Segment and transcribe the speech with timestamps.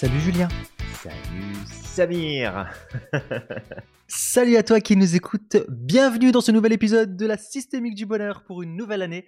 [0.00, 0.48] Salut Julien.
[0.94, 2.72] Salut Samir.
[4.08, 5.58] Salut à toi qui nous écoute.
[5.68, 9.26] Bienvenue dans ce nouvel épisode de la Systémique du Bonheur pour une nouvelle année.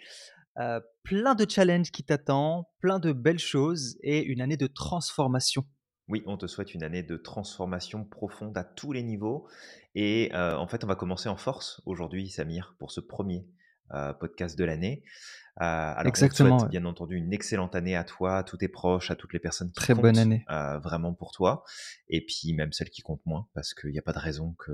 [0.57, 5.67] Euh, plein de challenges qui t'attendent, plein de belles choses et une année de transformation.
[6.09, 9.47] Oui, on te souhaite une année de transformation profonde à tous les niveaux.
[9.95, 13.47] Et euh, en fait, on va commencer en force aujourd'hui, Samir, pour ce premier
[13.93, 15.03] euh, podcast de l'année.
[15.61, 16.65] Euh, alors, Exactement.
[16.67, 19.69] Bien entendu une excellente année à toi, à tous tes proches, à toutes les personnes
[19.69, 20.45] qui Très comptent bonne année.
[20.83, 21.65] vraiment pour toi,
[22.09, 24.73] et puis même celles qui comptent moins, parce qu'il n'y a pas de raison que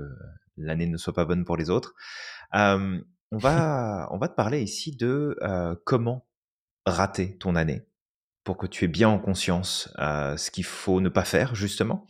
[0.57, 1.95] l'année ne soit pas bonne pour les autres.
[2.53, 5.37] on va, on va te parler ici de
[5.83, 6.27] comment
[6.85, 7.85] rater ton année
[8.45, 12.07] pour que tu aies bien en conscience ce qu'il faut ne pas faire justement.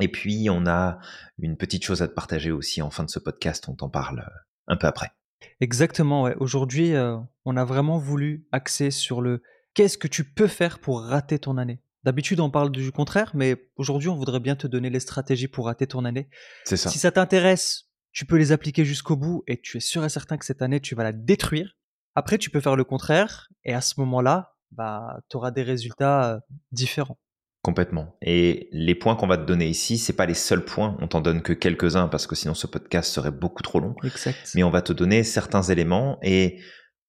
[0.00, 0.98] Et puis on a
[1.38, 4.28] une petite chose à te partager aussi en fin de ce podcast, on t'en parle
[4.66, 5.12] un peu après.
[5.60, 6.34] Exactement, ouais.
[6.38, 9.42] Aujourd'hui, euh, on a vraiment voulu axer sur le
[9.74, 11.80] qu'est-ce que tu peux faire pour rater ton année?
[12.02, 15.66] D'habitude, on parle du contraire, mais aujourd'hui, on voudrait bien te donner les stratégies pour
[15.66, 16.30] rater ton année.
[16.64, 16.88] C'est ça.
[16.88, 20.38] Si ça t'intéresse, tu peux les appliquer jusqu'au bout et tu es sûr et certain
[20.38, 21.76] que cette année, tu vas la détruire.
[22.14, 26.34] Après, tu peux faire le contraire et à ce moment-là, bah, tu auras des résultats
[26.34, 26.40] euh,
[26.72, 27.18] différents.
[27.62, 28.16] Complètement.
[28.22, 30.96] Et les points qu'on va te donner ici, c'est pas les seuls points.
[31.00, 33.94] On t'en donne que quelques-uns parce que sinon ce podcast serait beaucoup trop long.
[34.02, 34.52] Exact.
[34.54, 36.58] Mais on va te donner certains éléments et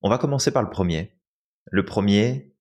[0.01, 1.17] on va commencer par le premier.
[1.71, 2.53] Le premier,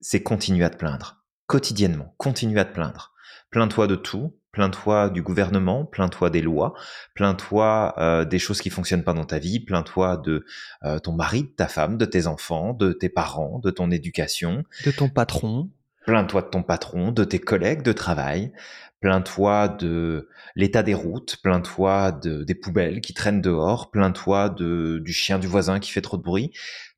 [0.00, 1.24] c'est continuer à te plaindre.
[1.46, 3.14] Quotidiennement, continue à te plaindre.
[3.50, 4.36] Plains-toi de tout.
[4.52, 6.74] Plains-toi du gouvernement, plains-toi des lois,
[7.14, 10.44] plains-toi euh, des choses qui fonctionnent pas dans ta vie, plains-toi de
[10.82, 14.64] euh, ton mari, de ta femme, de tes enfants, de tes parents, de ton éducation,
[14.84, 15.70] de ton patron,
[16.10, 18.52] Plains-toi de ton patron, de tes collègues de travail,
[18.98, 25.38] plains-toi de l'état des routes, plains-toi de, des poubelles qui traînent dehors, plains-toi du chien
[25.38, 26.50] du voisin qui fait trop de bruit,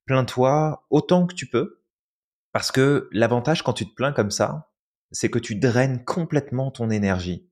[0.06, 1.82] plains-toi autant que tu peux,
[2.52, 4.70] parce que l'avantage quand tu te plains comme ça,
[5.10, 7.46] c'est que tu draines complètement ton énergie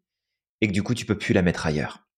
[0.63, 2.09] et que du coup tu peux plus la mettre ailleurs.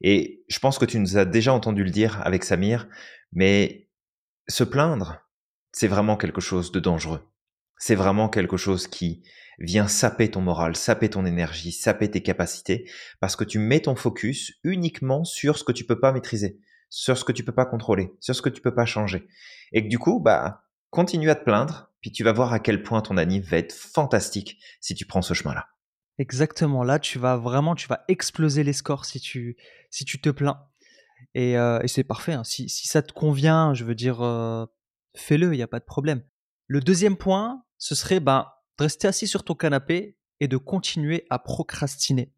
[0.00, 2.88] Et je pense que tu nous as déjà entendu le dire avec Samir,
[3.30, 3.88] mais
[4.48, 5.20] se plaindre,
[5.70, 7.22] c'est vraiment quelque chose de dangereux
[7.78, 9.22] c'est vraiment quelque chose qui
[9.58, 13.96] vient saper ton moral, saper ton énergie, saper tes capacités, parce que tu mets ton
[13.96, 16.60] focus uniquement sur ce que tu peux pas maîtriser,
[16.90, 19.26] sur ce que tu peux pas contrôler, sur ce que tu peux pas changer.
[19.72, 22.82] Et que du coup, bah, continue à te plaindre, puis tu vas voir à quel
[22.82, 25.66] point ton année va être fantastique si tu prends ce chemin-là.
[26.18, 26.82] Exactement.
[26.82, 29.56] Là, tu vas vraiment, tu vas exploser les scores si tu,
[29.90, 30.62] si tu te plains.
[31.34, 32.32] Et, euh, c'est parfait.
[32.32, 32.44] Hein.
[32.44, 34.64] Si, ça te convient, je veux dire, euh,
[35.14, 36.22] fais-le, il n'y a pas de problème.
[36.66, 38.46] Le deuxième point, ce serait ben,
[38.78, 42.32] de rester assis sur ton canapé et de continuer à procrastiner.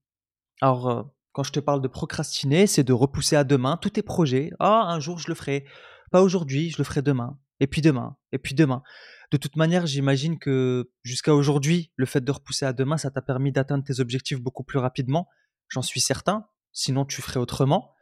[0.61, 4.03] Alors, euh, quand je te parle de procrastiner, c'est de repousser à demain tous tes
[4.03, 4.51] projets.
[4.59, 5.65] Ah, un jour je le ferai.
[6.11, 7.39] Pas aujourd'hui, je le ferai demain.
[7.61, 8.17] Et puis demain.
[8.33, 8.83] Et puis demain.
[9.31, 13.21] De toute manière, j'imagine que jusqu'à aujourd'hui, le fait de repousser à demain, ça t'a
[13.21, 15.29] permis d'atteindre tes objectifs beaucoup plus rapidement.
[15.69, 16.47] J'en suis certain.
[16.73, 17.95] Sinon, tu ferais autrement.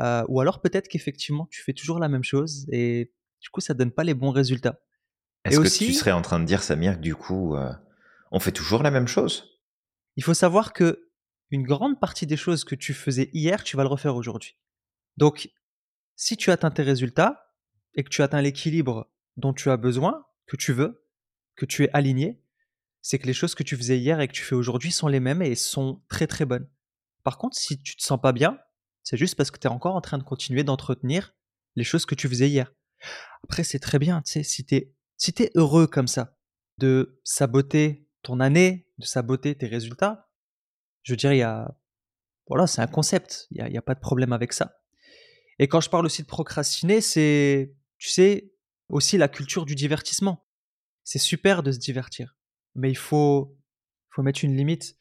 [0.00, 3.72] Euh, ou alors peut-être qu'effectivement, tu fais toujours la même chose et du coup, ça
[3.72, 4.80] donne pas les bons résultats.
[5.46, 7.72] Est-ce que tu serais en train de dire, Samir, que du coup, euh,
[8.30, 9.60] on fait toujours la même chose?
[10.16, 11.10] Il faut savoir que
[11.50, 14.56] une grande partie des choses que tu faisais hier, tu vas le refaire aujourd'hui.
[15.16, 15.50] Donc,
[16.16, 17.52] si tu atteins tes résultats
[17.94, 21.06] et que tu atteins l'équilibre dont tu as besoin, que tu veux,
[21.54, 22.42] que tu es aligné,
[23.00, 25.20] c'est que les choses que tu faisais hier et que tu fais aujourd'hui sont les
[25.20, 26.68] mêmes et sont très très bonnes.
[27.22, 28.58] Par contre, si tu te sens pas bien,
[29.02, 31.34] c'est juste parce que tu es encore en train de continuer d'entretenir
[31.76, 32.72] les choses que tu faisais hier.
[33.44, 36.36] Après, c'est très bien, tu sais, si tu es si tu es heureux comme ça,
[36.78, 40.28] de saboter ton année, de saboter tes résultats,
[41.02, 41.78] je a,
[42.48, 44.80] voilà, c'est un concept, il n'y a, pas de problème avec ça.
[45.58, 48.52] Et quand je parle aussi de procrastiner, c'est, tu sais,
[48.88, 50.44] aussi la culture du divertissement.
[51.04, 52.36] C'est super de se divertir,
[52.74, 53.56] mais il faut,
[54.10, 54.96] faut mettre une limite.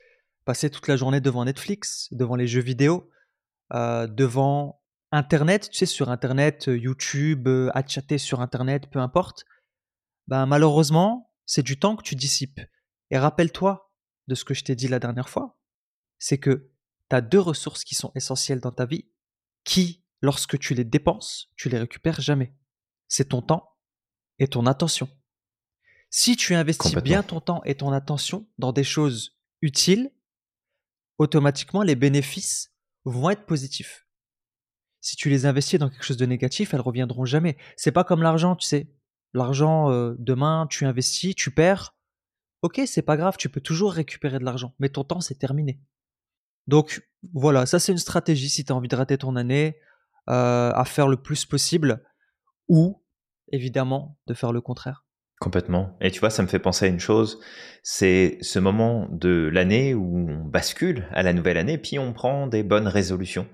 [0.46, 3.10] Passer toute la journée devant Netflix, devant les jeux vidéo,
[3.74, 4.80] euh, devant
[5.12, 9.46] Internet, tu sais, sur Internet, YouTube, euh, à chatter sur Internet, peu importe
[10.28, 12.62] ben, malheureusement, c'est du temps que tu dissipes.
[13.12, 13.94] Et rappelle-toi
[14.28, 15.60] de ce que je t'ai dit la dernière fois,
[16.18, 16.72] c'est que
[17.10, 19.10] tu as deux ressources qui sont essentielles dans ta vie,
[19.64, 22.56] qui, lorsque tu les dépenses, tu les récupères jamais.
[23.08, 23.78] C'est ton temps
[24.40, 25.10] et ton attention.
[26.10, 30.12] Si tu investis bien ton temps et ton attention dans des choses utiles,
[31.18, 32.74] automatiquement les bénéfices
[33.04, 34.08] vont être positifs.
[35.02, 37.58] Si tu les investis dans quelque chose de négatif, elles reviendront jamais.
[37.78, 38.95] C'est pas comme l'argent, tu sais.
[39.36, 41.94] L'argent, euh, demain, tu investis, tu perds.
[42.62, 45.82] Ok, c'est pas grave, tu peux toujours récupérer de l'argent, mais ton temps, c'est terminé.
[46.68, 49.78] Donc voilà, ça c'est une stratégie si tu as envie de rater ton année,
[50.30, 52.02] euh, à faire le plus possible,
[52.70, 53.04] ou
[53.52, 55.06] évidemment de faire le contraire.
[55.42, 55.98] Complètement.
[56.00, 57.42] Et tu vois, ça me fait penser à une chose,
[57.84, 62.48] c'est ce moment de l'année où on bascule à la nouvelle année, puis on prend
[62.48, 63.50] des bonnes résolutions.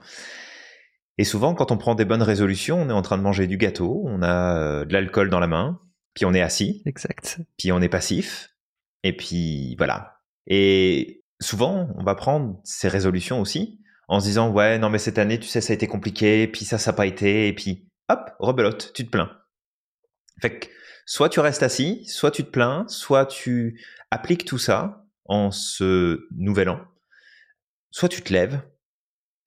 [1.17, 3.57] Et souvent, quand on prend des bonnes résolutions, on est en train de manger du
[3.57, 5.79] gâteau, on a euh, de l'alcool dans la main,
[6.13, 7.39] puis on est assis, Exact.
[7.57, 8.55] puis on est passif,
[9.03, 10.21] et puis voilà.
[10.47, 15.17] Et souvent, on va prendre ces résolutions aussi en se disant ouais non mais cette
[15.17, 17.87] année tu sais ça a été compliqué, puis ça ça n'a pas été, et puis
[18.09, 19.31] hop rebelote, tu te plains.
[20.41, 20.67] Fait que
[21.05, 23.81] soit tu restes assis, soit tu te plains, soit tu
[24.11, 26.81] appliques tout ça en ce nouvel an,
[27.91, 28.61] soit tu te lèves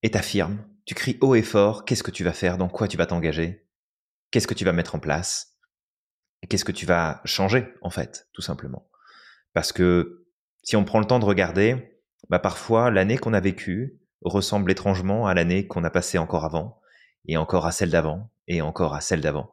[0.02, 2.96] et t'affirmes, tu cries haut et fort qu'est-ce que tu vas faire, dans quoi tu
[2.96, 3.66] vas t'engager,
[4.30, 5.58] qu'est-ce que tu vas mettre en place,
[6.48, 8.88] qu'est-ce que tu vas changer en fait, tout simplement?
[9.52, 10.26] Parce que
[10.62, 15.26] si on prend le temps de regarder, bah parfois l'année qu'on a vécue ressemble étrangement
[15.26, 16.80] à l'année qu'on a passée encore avant,
[17.26, 19.52] et encore à celle d'avant, et encore à celle d'avant.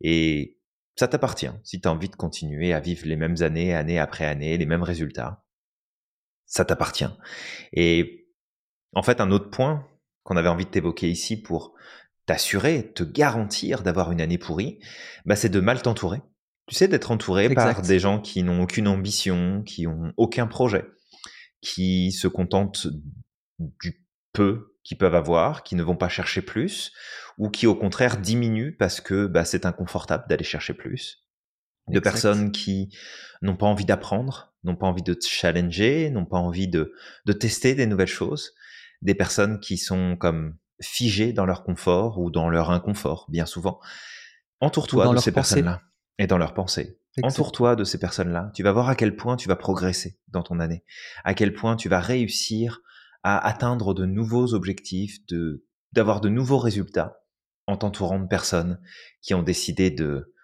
[0.00, 0.58] Et
[0.96, 4.26] ça t'appartient si tu as envie de continuer à vivre les mêmes années, année après
[4.26, 5.44] année, les mêmes résultats.
[6.46, 7.08] Ça t'appartient.
[7.72, 8.28] Et
[8.92, 9.88] en fait, un autre point
[10.24, 11.74] qu'on avait envie de t'évoquer ici pour
[12.26, 14.78] t'assurer, te garantir d'avoir une année pourrie,
[15.24, 16.20] bah c'est de mal t'entourer.
[16.68, 20.84] Tu sais, d'être entouré par des gens qui n'ont aucune ambition, qui ont aucun projet,
[21.60, 22.86] qui se contentent
[23.58, 26.92] du peu qu'ils peuvent avoir, qui ne vont pas chercher plus,
[27.38, 31.24] ou qui au contraire diminuent parce que bah, c'est inconfortable d'aller chercher plus.
[31.88, 32.96] De personnes qui
[33.42, 36.94] n'ont pas envie d'apprendre, n'ont pas envie de challenger, n'ont pas envie de,
[37.26, 38.54] de tester des nouvelles choses.
[39.02, 43.80] Des personnes qui sont comme figées dans leur confort ou dans leur inconfort, bien souvent.
[44.60, 45.80] Entoure-toi de ces personnes-là
[46.18, 46.98] et dans leurs pensées.
[47.22, 48.50] Entoure-toi de ces personnes-là.
[48.54, 50.84] Tu vas voir à quel point tu vas progresser dans ton année,
[51.24, 52.80] à quel point tu vas réussir
[53.22, 57.20] à atteindre de nouveaux objectifs, de d'avoir de nouveaux résultats
[57.66, 58.80] en t'entourant de personnes
[59.20, 60.34] qui ont décidé de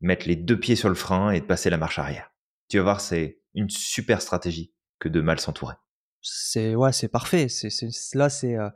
[0.00, 2.32] mettre les deux pieds sur le frein et de passer la marche arrière.
[2.68, 5.74] Tu vas voir, c'est une super stratégie que de mal s'entourer.
[6.28, 7.48] C'est ouais, c'est parfait.
[7.48, 7.70] C'est
[8.14, 8.68] là, c'est euh,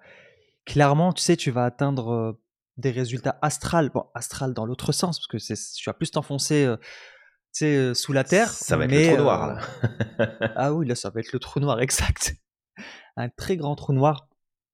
[0.65, 2.33] clairement, tu sais, tu vas atteindre euh,
[2.77, 3.91] des résultats astrales.
[3.91, 6.65] Bon, astral dans l'autre sens, parce que tu vas plus t'enfoncer.
[6.65, 6.77] Euh,
[7.95, 8.49] sous la terre.
[8.49, 9.61] Ça va être le trou noir, là.
[10.57, 12.35] ah oui, là, ça va être le trou noir, exact
[13.17, 14.29] un très grand trou noir.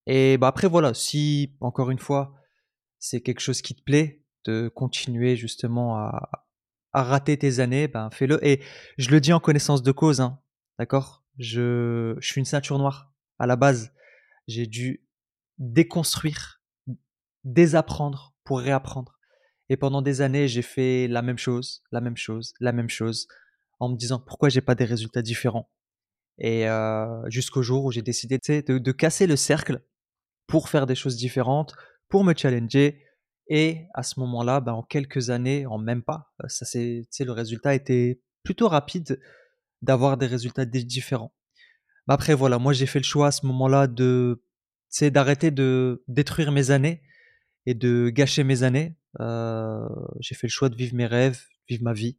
[0.06, 2.34] Et bah après voilà, si encore une fois
[2.99, 6.31] c'est quelque chose qui te plaît, de continuer justement à,
[6.93, 8.44] à rater tes années, ben fais-le.
[8.46, 8.62] Et
[8.99, 10.40] je le dis en connaissance de cause, hein,
[10.79, 11.25] d'accord?
[11.38, 13.93] Je, suis une ceinture noire à la base.
[14.47, 15.05] J'ai dû
[15.59, 16.61] déconstruire,
[17.44, 19.19] désapprendre pour réapprendre.
[19.69, 23.27] Et pendant des années, j'ai fait la même chose, la même chose, la même chose,
[23.81, 25.71] en me disant pourquoi j'ai pas des résultats différents?
[26.38, 29.82] Et euh, jusqu'au jour où j'ai décidé de, casser le cercle
[30.47, 31.75] pour faire des choses différentes,
[32.09, 33.03] pour me challenger.
[33.49, 37.75] Et à ce moment-là, ben, en quelques années, en même pas, ça c'est, le résultat
[37.75, 39.21] était plutôt rapide
[39.82, 41.32] d'avoir des résultats différents.
[42.06, 44.43] Mais après, voilà, moi j'ai fait le choix à ce moment-là de,
[45.02, 47.02] d'arrêter de détruire mes années
[47.67, 48.96] et de gâcher mes années.
[49.20, 49.88] Euh,
[50.20, 52.19] j'ai fait le choix de vivre mes rêves, vivre ma vie.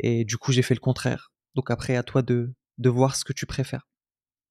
[0.00, 1.32] Et du coup, j'ai fait le contraire.
[1.54, 3.88] Donc après, à toi de, de voir ce que tu préfères.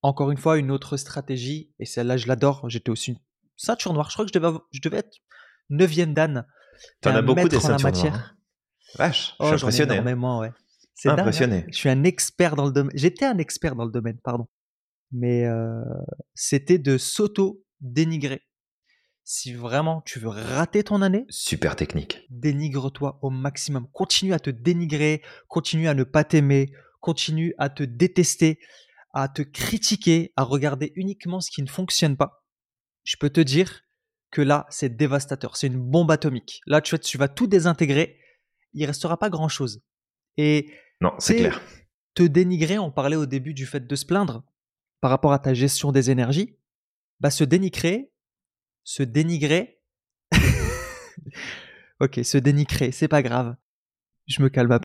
[0.01, 3.19] Encore une fois, une autre stratégie, et celle-là je l'adore, j'étais aussi une
[3.55, 5.17] ceinture noire, je crois que je devais, je devais être
[5.69, 6.45] neuvième dan.
[7.01, 8.05] T'en as beaucoup des ceintures noires.
[8.05, 8.37] Hein.
[8.95, 9.91] Vache, je suis oh, impressionné.
[9.91, 9.93] Hein.
[9.95, 10.51] Énormément, ouais.
[10.97, 11.65] C'est impressionné.
[11.71, 12.91] je suis un expert dans le domaine.
[12.97, 14.47] J'étais un expert dans le domaine, pardon.
[15.11, 15.83] Mais euh,
[16.33, 18.41] c'était de s'auto-dénigrer.
[19.23, 22.25] Si vraiment tu veux rater ton année, super technique.
[22.29, 23.87] Dénigre-toi au maximum.
[23.91, 28.59] Continue à te dénigrer, continue à ne pas t'aimer, continue à te détester,
[29.13, 32.43] à te critiquer, à regarder uniquement ce qui ne fonctionne pas,
[33.03, 33.83] je peux te dire
[34.31, 35.55] que là, c'est dévastateur.
[35.55, 36.61] C'est une bombe atomique.
[36.65, 38.19] Là, tu, tu vas tout désintégrer.
[38.73, 39.81] Il restera pas grand chose.
[40.35, 40.69] Et
[41.01, 41.61] non, c'est clair.
[42.15, 44.43] Te dénigrer, on parlait au début du fait de se plaindre
[45.01, 46.57] par rapport à ta gestion des énergies.
[47.19, 48.11] Bah, se dénigrer,
[48.83, 49.81] se dénigrer.
[51.99, 53.55] ok, se dénigrer, c'est pas grave.
[54.27, 54.83] Je me calme peu.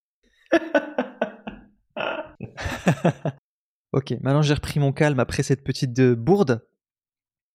[3.92, 6.66] ok, maintenant j'ai repris mon calme après cette petite bourde.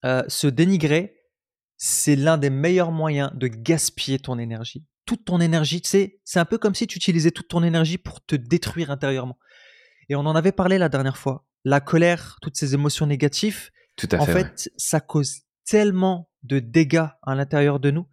[0.06, 1.24] Euh, se dénigrer,
[1.78, 4.86] c'est l'un des meilleurs moyens de gaspiller ton énergie.
[5.08, 7.98] Toute ton énergie, tu sais, c'est un peu comme si tu utilisais toute ton énergie
[7.98, 9.40] pour te détruire intérieurement.
[10.10, 11.46] Et on en avait parlé la dernière fois.
[11.66, 17.08] La colère, toutes ces émotions négatives, Tout à en fait, ça cause tellement de dégâts
[17.24, 18.08] à l'intérieur de nous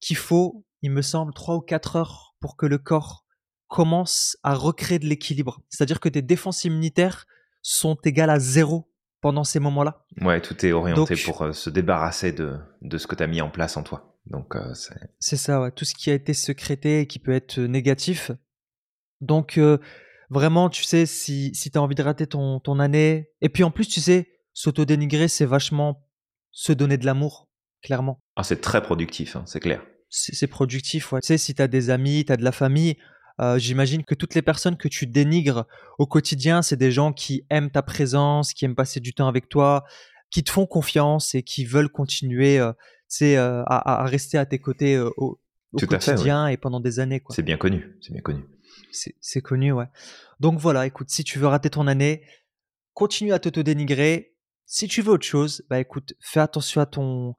[0.00, 3.24] qu'il faut, il me semble, 3 ou 4 heures pour que le corps
[3.66, 5.60] commence à recréer de l'équilibre.
[5.68, 7.26] C'est-à-dire que tes défenses immunitaires
[7.62, 8.90] sont égales à zéro
[9.20, 10.04] pendant ces moments-là.
[10.20, 13.40] Ouais, tout est orienté pour euh, se débarrasser de, de ce que tu as mis
[13.40, 14.07] en place en toi.
[14.30, 14.74] Donc euh,
[15.18, 15.70] c'est ça, ouais.
[15.70, 18.30] tout ce qui a été sécrété et qui peut être négatif,
[19.20, 19.78] Donc, euh,
[20.30, 23.64] vraiment, tu sais, si, si tu as envie de rater ton, ton année, et puis
[23.64, 26.06] en plus, tu sais, s'auto-dénigrer, c'est vachement
[26.50, 27.48] se donner de l'amour,
[27.82, 28.20] clairement.
[28.36, 29.82] Ah, c'est très productif, hein, c'est clair.
[30.10, 31.20] C'est productif, ouais.
[31.20, 32.96] Tu sais, si tu as des amis, tu as de la famille,
[33.40, 35.66] euh, j'imagine que toutes les personnes que tu dénigres
[35.98, 39.48] au quotidien, c'est des gens qui aiment ta présence, qui aiment passer du temps avec
[39.48, 39.84] toi,
[40.30, 42.58] qui te font confiance et qui veulent continuer
[43.22, 45.40] euh, euh à, à, rester à tes côtés euh, au,
[45.72, 47.22] quotidien et pendant des années.
[47.30, 48.44] C'est bien connu, c'est bien connu.
[48.92, 49.86] C'est connu, ouais.
[50.40, 52.22] Donc voilà, écoute, si tu veux rater ton année,
[52.94, 54.34] continue à t'auto-dénigrer.
[54.64, 57.34] Si tu veux autre chose, bah écoute, fais attention à ton,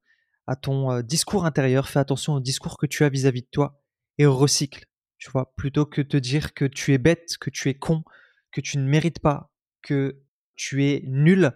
[0.48, 3.82] à ton discours intérieur, fais attention au discours que tu as vis-à-vis -vis de toi
[4.18, 4.86] et recycle
[5.20, 8.04] tu vois, plutôt que te dire que tu es bête, que tu es con,
[8.52, 9.52] que tu ne mérites pas,
[9.84, 10.22] que
[10.56, 11.52] tu es nul,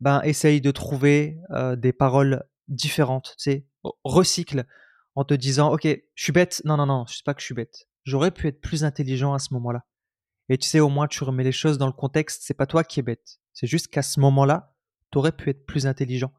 [0.00, 3.66] ben essaye de trouver euh, des paroles différentes, tu sais,
[4.04, 4.66] recycle
[5.14, 6.62] en te disant OK, je suis bête.
[6.64, 7.88] Non non non, je sais pas que je suis bête.
[8.04, 9.84] J'aurais pu être plus intelligent à ce moment-là.
[10.48, 12.84] Et tu sais au moins tu remets les choses dans le contexte, c'est pas toi
[12.84, 13.40] qui es bête.
[13.52, 14.74] C'est juste qu'à ce moment-là,
[15.10, 16.32] tu aurais pu être plus intelligent.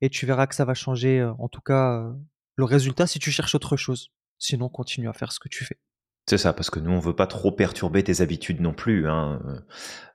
[0.00, 2.12] Et tu verras que ça va changer euh, en tout cas euh,
[2.56, 4.12] le résultat si tu cherches autre chose.
[4.38, 5.78] Sinon, continue à faire ce que tu fais.
[6.28, 9.08] C'est ça, parce que nous, on veut pas trop perturber tes habitudes non plus.
[9.08, 9.40] Hein.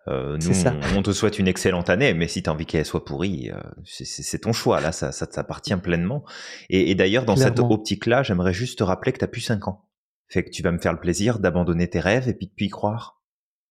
[0.08, 0.52] Euh, nous,
[0.96, 3.60] on, te souhaite une excellente année, mais si tu as envie qu'elle soit pourrie, euh,
[3.86, 4.80] c'est ton choix.
[4.80, 6.24] Là, ça, ça t'appartient pleinement.
[6.70, 9.90] Et, d'ailleurs, dans cette optique-là, j'aimerais juste te rappeler que tu as plus 5 ans.
[10.28, 12.70] Fait que tu vas me faire le plaisir d'abandonner tes rêves et puis de y
[12.70, 13.22] croire.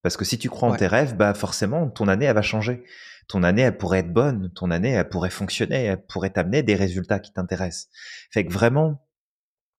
[0.03, 2.83] Parce que si tu crois en tes rêves, bah forcément, ton année, elle va changer.
[3.29, 4.51] Ton année, elle pourrait être bonne.
[4.57, 5.85] Ton année, elle pourrait fonctionner.
[5.85, 7.89] Elle pourrait t'amener des résultats qui t'intéressent.
[8.33, 9.07] Fait que vraiment,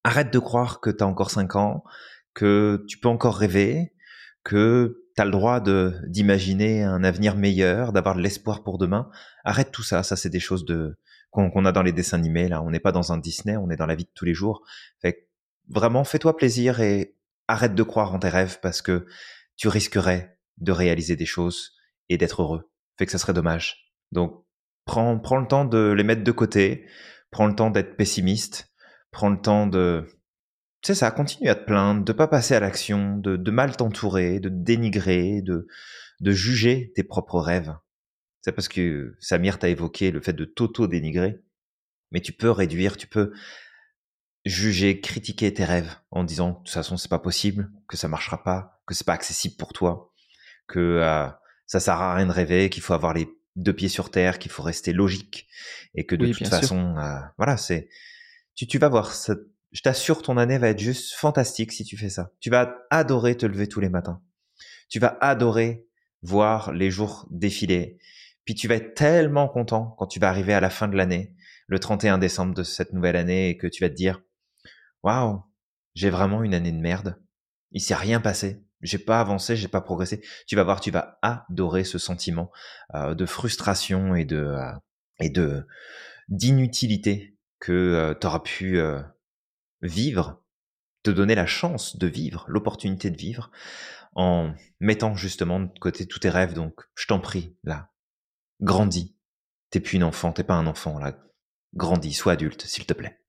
[0.06, 1.84] arrête de croire que tu as encore 5 ans
[2.34, 3.94] que tu peux encore rêver,
[4.44, 5.62] que tu as le droit
[6.08, 9.10] d'imaginer un avenir meilleur, d'avoir de l'espoir pour demain.
[9.44, 10.98] Arrête tout ça, ça c'est des choses de
[11.32, 13.76] qu'on a dans les dessins animés là, on n'est pas dans un Disney, on est
[13.76, 14.62] dans la vie de tous les jours.
[15.70, 17.16] Vraiment fais-toi plaisir et
[17.48, 19.08] arrête de croire en tes rêves parce que
[19.56, 21.72] tu risquerais de réaliser des choses
[22.10, 22.70] et d'être heureux.
[22.98, 23.94] Fait que ça serait dommage.
[24.12, 24.46] Donc
[24.86, 26.86] prends le temps de les mettre de côté,
[27.32, 28.72] prends le temps d'être pessimiste,
[29.10, 30.08] prends le temps de
[30.84, 34.50] c'est ça, continue à te plaindre, de pas passer à l'action, de, mal t'entourer, de
[34.50, 35.68] dénigrer, de,
[36.20, 37.74] de juger tes propres rêves.
[38.42, 41.40] C'est parce que Samir t'a évoqué le fait de t'auto-dénigrer,
[42.12, 43.32] mais tu peux réduire, tu peux
[44.44, 48.44] juger, critiquer tes rêves en disant de toute façon c'est pas possible, que ça marchera
[48.44, 50.14] pas, que c'est pas accessible pour toi,
[50.68, 51.30] que euh,
[51.66, 54.52] ça sert à rien de rêver, qu'il faut avoir les deux pieds sur terre, qu'il
[54.52, 55.48] faut rester logique
[55.96, 57.88] et que de toute façon, euh, voilà, c'est
[58.56, 59.36] tu, tu vas voir, ça,
[59.74, 62.32] je t'assure, ton année va être juste fantastique si tu fais ça.
[62.40, 64.22] Tu vas adorer te lever tous les matins.
[64.88, 65.88] Tu vas adorer
[66.22, 67.98] voir les jours défiler.
[68.46, 71.34] Puis tu vas être tellement content quand tu vas arriver à la fin de l'année,
[71.68, 74.22] le 31 décembre de cette nouvelle année, et que tu vas te dire,
[75.02, 75.42] waouh,
[75.96, 77.20] j'ai vraiment une année de merde.
[77.72, 78.64] Il s'est rien passé.
[78.82, 80.22] J'ai pas avancé, j'ai pas progressé.
[80.46, 82.52] Tu vas voir, tu vas adorer ce sentiment
[82.96, 84.72] euh, de frustration et de euh,
[85.20, 85.66] et de
[86.28, 88.80] d'inutilité que euh, pu
[89.84, 90.42] vivre,
[91.04, 93.52] te donner la chance de vivre, l'opportunité de vivre,
[94.16, 96.54] en mettant justement de côté tous tes rêves.
[96.54, 97.92] Donc, je t'en prie, là,
[98.62, 99.16] grandis.
[99.70, 101.18] T'es plus une enfant, t'es pas un enfant, là.
[101.76, 103.20] Grandis, sois adulte, s'il te plaît.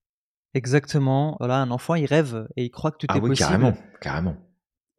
[0.53, 1.35] Exactement.
[1.39, 4.37] Voilà, un enfant, il rêve et il croit que tout ah est oui, carrément, carrément.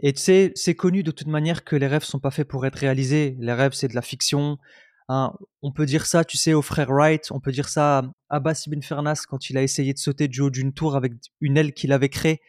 [0.01, 2.67] Et tu sais, c'est connu de toute manière que les rêves sont pas faits pour
[2.67, 3.37] être réalisés.
[3.41, 4.59] Les rêves, c'est de la fiction.
[5.09, 8.37] Hein, on peut dire ça, tu sais, au frère Wright, on peut dire ça à
[8.37, 11.57] Abbas ibn Fernas quand il a essayé de sauter du haut d'une tour avec une
[11.57, 12.41] aile qu'il avait créée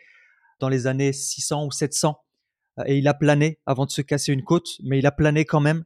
[0.60, 2.18] dans les années 600 ou 700.
[2.86, 5.60] Et il a plané avant de se casser une côte, mais il a plané quand
[5.60, 5.84] même.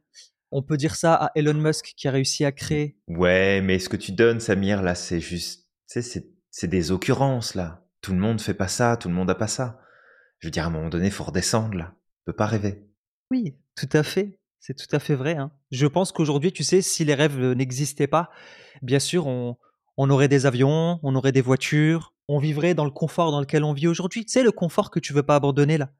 [0.50, 2.98] On peut dire ça à Elon Musk qui a réussi à créer.
[3.06, 7.54] Ouais, mais ce que tu donnes, Samir, là, c'est juste, tu sais, c'est des occurrences,
[7.54, 7.86] là.
[8.02, 9.80] Tout le monde fait pas ça, tout le monde a pas ça.
[10.38, 11.94] Je veux dire, à un moment donné, faut redescendre, là.
[11.94, 12.86] On peut pas rêver.
[13.30, 14.38] Oui, tout à fait.
[14.62, 15.36] C'est tout à fait vrai.
[15.36, 15.50] Hein.
[15.72, 18.30] Je pense qu'aujourd'hui, tu sais, si les rêves n'existaient pas,
[18.80, 19.56] bien sûr, on,
[19.96, 23.72] aurait des avions, on aurait des voitures, on vivrait dans le confort dans lequel on
[23.72, 24.24] vit aujourd'hui.
[24.24, 25.90] Tu sais, le confort que tu veux pas abandonner là.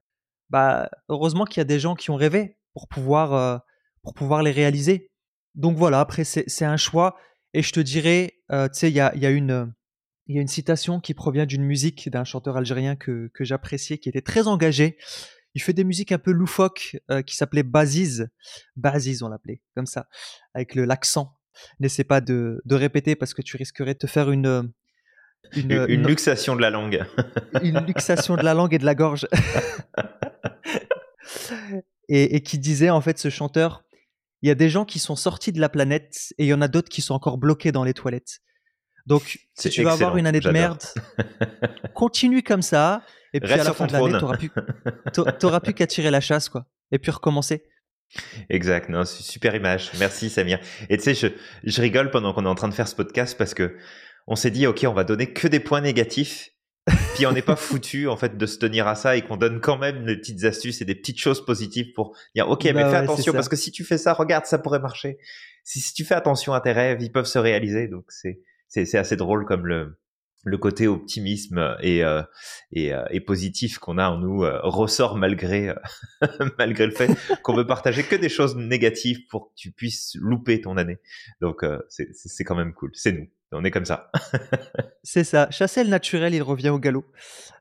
[0.49, 3.59] Bah, heureusement qu'il y a des gens qui ont rêvé pour pouvoir, euh,
[4.01, 5.11] pour pouvoir les réaliser.
[5.57, 7.17] Donc voilà, après, c'est un choix.
[7.55, 9.75] Et je te dirais, euh, tu sais, il y a, y, a une,
[10.29, 14.09] y a une citation qui provient d'une musique d'un chanteur algérien que, que j'appréciais, qui
[14.09, 14.99] était très engagé
[15.55, 18.29] il fait des musiques un peu loufoques euh, qui s'appelaient Baziz.
[18.77, 20.07] Baziz, on l'appelait, comme ça,
[20.55, 21.37] avec le l'accent.
[21.81, 24.47] N'essaie pas de, de, répéter parce que tu risquerais de te faire une.
[24.47, 24.63] Euh,
[25.55, 27.05] une, une, luxation de la langue.
[27.63, 29.27] une luxation de la langue et de la gorge.
[32.09, 33.85] et, et qui disait, en fait, ce chanteur,
[34.41, 36.63] il y a des gens qui sont sortis de la planète et il y en
[36.63, 38.41] a d'autres qui sont encore bloqués dans les toilettes.
[39.07, 40.83] Donc, si tu vas avoir une année de merde,
[41.95, 44.37] continue comme ça Et puis Reste à la fin de l'année, t'auras
[45.13, 46.67] t'a- t'auras plus qu'à tirer la chasse, quoi.
[46.91, 47.65] Et puis recommencer.
[48.51, 49.91] Exact, non, super image.
[49.99, 50.59] Merci Samir.
[50.91, 51.29] Et tu sais, je,
[51.65, 53.75] je rigole pendant qu'on est en train de faire ce podcast parce que
[54.27, 56.51] on s'est dit, ok, on va donner que des points négatifs.
[57.15, 59.61] Puis on n'est pas foutu en fait de se tenir à ça et qu'on donne
[59.61, 62.81] quand même des petites astuces et des petites choses positives pour dire, ok, mais Bah
[62.91, 65.17] fais ouais, attention parce que si tu fais ça, regarde, ça pourrait marcher.
[65.65, 67.89] Si, si tu fais attention à tes rêves, ils peuvent se réaliser.
[67.89, 69.97] Donc c'est c'est c'est assez drôle comme le
[70.45, 72.23] le côté optimisme et euh,
[72.77, 75.75] euh, et positif qu'on a en nous euh, ressort malgré
[76.59, 77.11] malgré le fait
[77.43, 80.99] qu'on veut partager que des choses négatives pour que tu puisses louper ton année.
[81.41, 82.91] Donc c'est quand même cool.
[82.95, 83.29] C'est nous.
[83.55, 84.11] On est comme ça.
[85.03, 85.51] C'est ça.
[85.51, 87.05] Chasser le naturel, il revient au galop.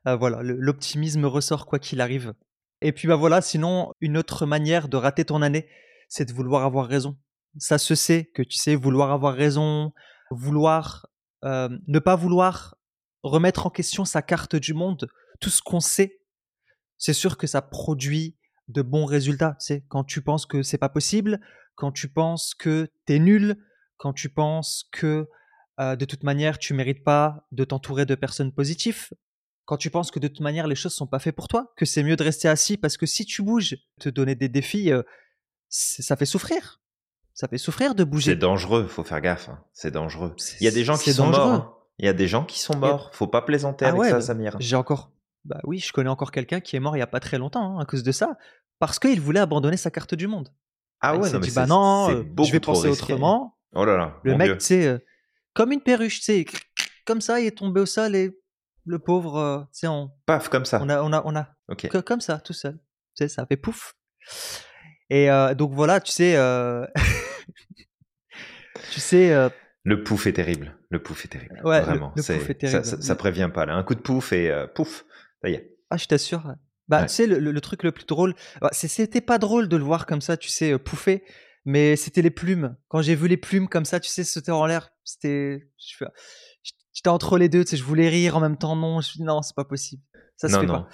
[0.06, 2.32] Voilà, l'optimisme ressort quoi qu'il arrive.
[2.80, 5.68] Et puis bah voilà, sinon, une autre manière de rater ton année,
[6.08, 7.18] c'est de vouloir avoir raison.
[7.58, 9.92] Ça se sait que tu sais, vouloir avoir raison,
[10.30, 11.06] vouloir
[11.44, 12.76] euh, ne pas vouloir
[13.22, 15.08] remettre en question sa carte du monde,
[15.40, 16.20] tout ce qu'on sait,
[16.98, 18.36] c'est sûr que ça produit
[18.68, 19.56] de bons résultats.
[19.88, 21.40] Quand tu penses que c'est pas possible,
[21.74, 23.56] quand tu penses que t'es nul,
[23.96, 25.28] quand tu penses que
[25.80, 29.08] euh, de toute manière tu mérites pas de t'entourer de personnes positives,
[29.64, 31.84] quand tu penses que de toute manière les choses sont pas faites pour toi, que
[31.84, 35.02] c'est mieux de rester assis parce que si tu bouges, te donner des défis, euh,
[35.68, 36.81] ça fait souffrir.
[37.34, 38.36] Ça fait souffrir de C'est bouger.
[38.36, 38.86] dangereux.
[38.86, 39.48] Faut faire gaffe.
[39.48, 39.58] hein.
[39.72, 40.34] C'est dangereux.
[40.36, 41.44] C'est- Il y a des gens qui c'est sont dangereux.
[41.44, 41.52] morts.
[41.52, 41.74] hein.
[41.98, 43.10] Il y a des gens qui sont morts.
[43.12, 44.56] Faut pas plaisanter Ah avec ouais, ça, bah, Samir.
[44.58, 45.10] J'ai encore,
[45.44, 47.78] bah oui, je connais encore quelqu'un qui est mort il y a pas très longtemps
[47.78, 48.36] hein, à cause de ça,
[48.78, 50.48] parce qu'il voulait abandonner sa carte du monde.
[51.00, 52.88] Ah il ouais, s'est non, mais dit bah c'est- non, c'est euh, je vais penser
[52.88, 53.12] risqué.
[53.12, 53.56] autrement.
[53.74, 54.20] Oh là là.
[54.24, 54.98] Le mec, tu sais, euh,
[55.54, 56.46] comme une perruche, tu sais,
[57.06, 58.38] comme ça, il est tombé au sol et
[58.84, 60.80] le pauvre, euh, tu sais, on, Paf, comme ça.
[60.82, 61.88] on a, on a, on a, Ok.
[61.88, 62.74] que- comme ça, tout seul.
[63.16, 63.94] Tu sais, ça fait pouf.
[65.10, 66.86] Et euh, donc voilà, tu sais, euh,
[68.92, 69.48] tu sais, euh,
[69.84, 70.76] Le pouf est terrible.
[70.90, 71.60] Le pouf est terrible.
[71.64, 72.12] Ouais, Vraiment.
[72.16, 72.84] le c'est- pouf est ça- terrible.
[72.84, 73.74] Ça, ça prévient pas là.
[73.74, 75.04] Un coup de pouf et pouf.
[75.42, 75.74] Ça y est.
[75.90, 76.54] ah, je t'assure.
[76.88, 77.06] Bah, Ouais.
[77.06, 80.20] tu sais, le, truc le plus drôle, bah, c'était pas drôle de le voir comme
[80.20, 81.24] ça, tu sais, pouffer,
[81.64, 82.76] mais c'était les plumes.
[82.88, 85.68] Quand j'ai vu les plumes comme ça, tu sais, sauter en l'air, c'était.
[86.94, 89.02] J'étais entre les deux, tu sais, je voulais rire en même temps, non, je me
[89.02, 90.02] suis dit, non, c'est pas possible.
[90.42, 90.72] Ça se non, fait non.
[90.82, 90.88] pas.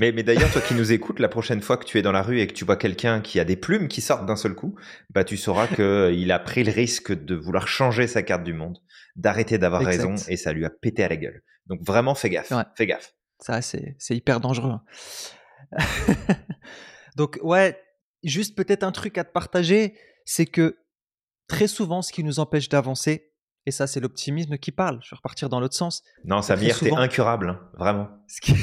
[0.00, 2.20] Mais, mais d'ailleurs, toi qui nous écoutes, la prochaine fois que tu es dans la
[2.20, 4.74] rue et que tu vois quelqu'un qui a des plumes qui sortent d'un seul coup,
[5.10, 8.78] bah tu sauras qu'il a pris le risque de vouloir changer sa carte du monde,
[9.14, 11.44] d'arrêter d'avoir raison et ça lui a pété à la gueule.
[11.66, 12.50] Donc vraiment, fais gaffe.
[12.50, 12.64] Ouais.
[12.76, 13.14] Fais gaffe.
[13.38, 14.72] Ça, c'est c'est hyper dangereux.
[14.72, 14.82] hein.
[17.16, 17.80] Donc, ouais,
[18.24, 20.76] juste peut-être un truc à te partager, c'est que
[21.46, 23.27] très souvent, ce qui nous empêche d'avancer,
[23.68, 26.02] et ça, c'est l'optimisme qui parle, je vais repartir dans l'autre sens.
[26.24, 26.98] Non, Samir, t'es souvent.
[26.98, 28.08] incurable, hein, vraiment.
[28.42, 28.54] qui-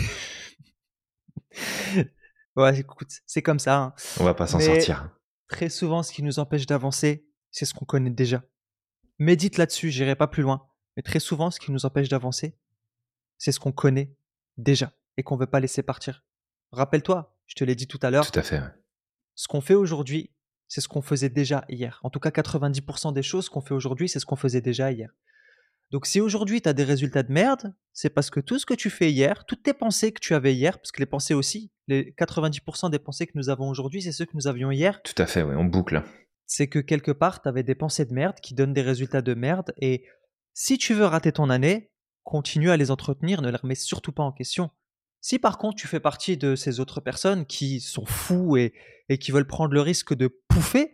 [2.55, 3.77] ouais, écoute, c'est comme ça.
[3.77, 3.93] hein.
[4.19, 5.09] On va pas s'en sortir.
[5.47, 8.43] Très souvent, ce qui nous empêche d'avancer, c'est ce qu'on connaît déjà.
[9.19, 10.67] Médite là-dessus, j'irai pas plus loin.
[10.97, 12.57] Mais très souvent, ce qui nous empêche d'avancer,
[13.37, 14.15] c'est ce qu'on connaît
[14.57, 16.23] déjà et qu'on veut pas laisser partir.
[16.71, 18.59] Rappelle-toi, je te l'ai dit tout à l'heure, Tout à fait.
[18.59, 18.69] ouais.
[19.35, 20.31] ce qu'on fait aujourd'hui,
[20.67, 21.99] c'est ce qu'on faisait déjà hier.
[22.04, 25.10] En tout cas, 90% des choses qu'on fait aujourd'hui, c'est ce qu'on faisait déjà hier.
[25.91, 28.73] Donc si aujourd'hui tu as des résultats de merde, c'est parce que tout ce que
[28.73, 31.71] tu fais hier, toutes tes pensées que tu avais hier, parce que les pensées aussi,
[31.88, 35.21] les 90% des pensées que nous avons aujourd'hui, c'est ceux que nous avions hier, Tout
[35.21, 36.01] à fait, ouais, on boucle.
[36.47, 39.36] c'est que quelque part, tu avais des pensées de merde qui donnent des résultats de
[39.36, 39.73] merde.
[39.80, 40.06] Et
[40.54, 41.91] si tu veux rater ton année,
[42.23, 44.71] continue à les entretenir, ne les remets surtout pas en question.
[45.27, 48.73] Si par contre tu fais partie de ces autres personnes qui sont fous et,
[49.09, 50.93] et qui veulent prendre le risque de pouffer,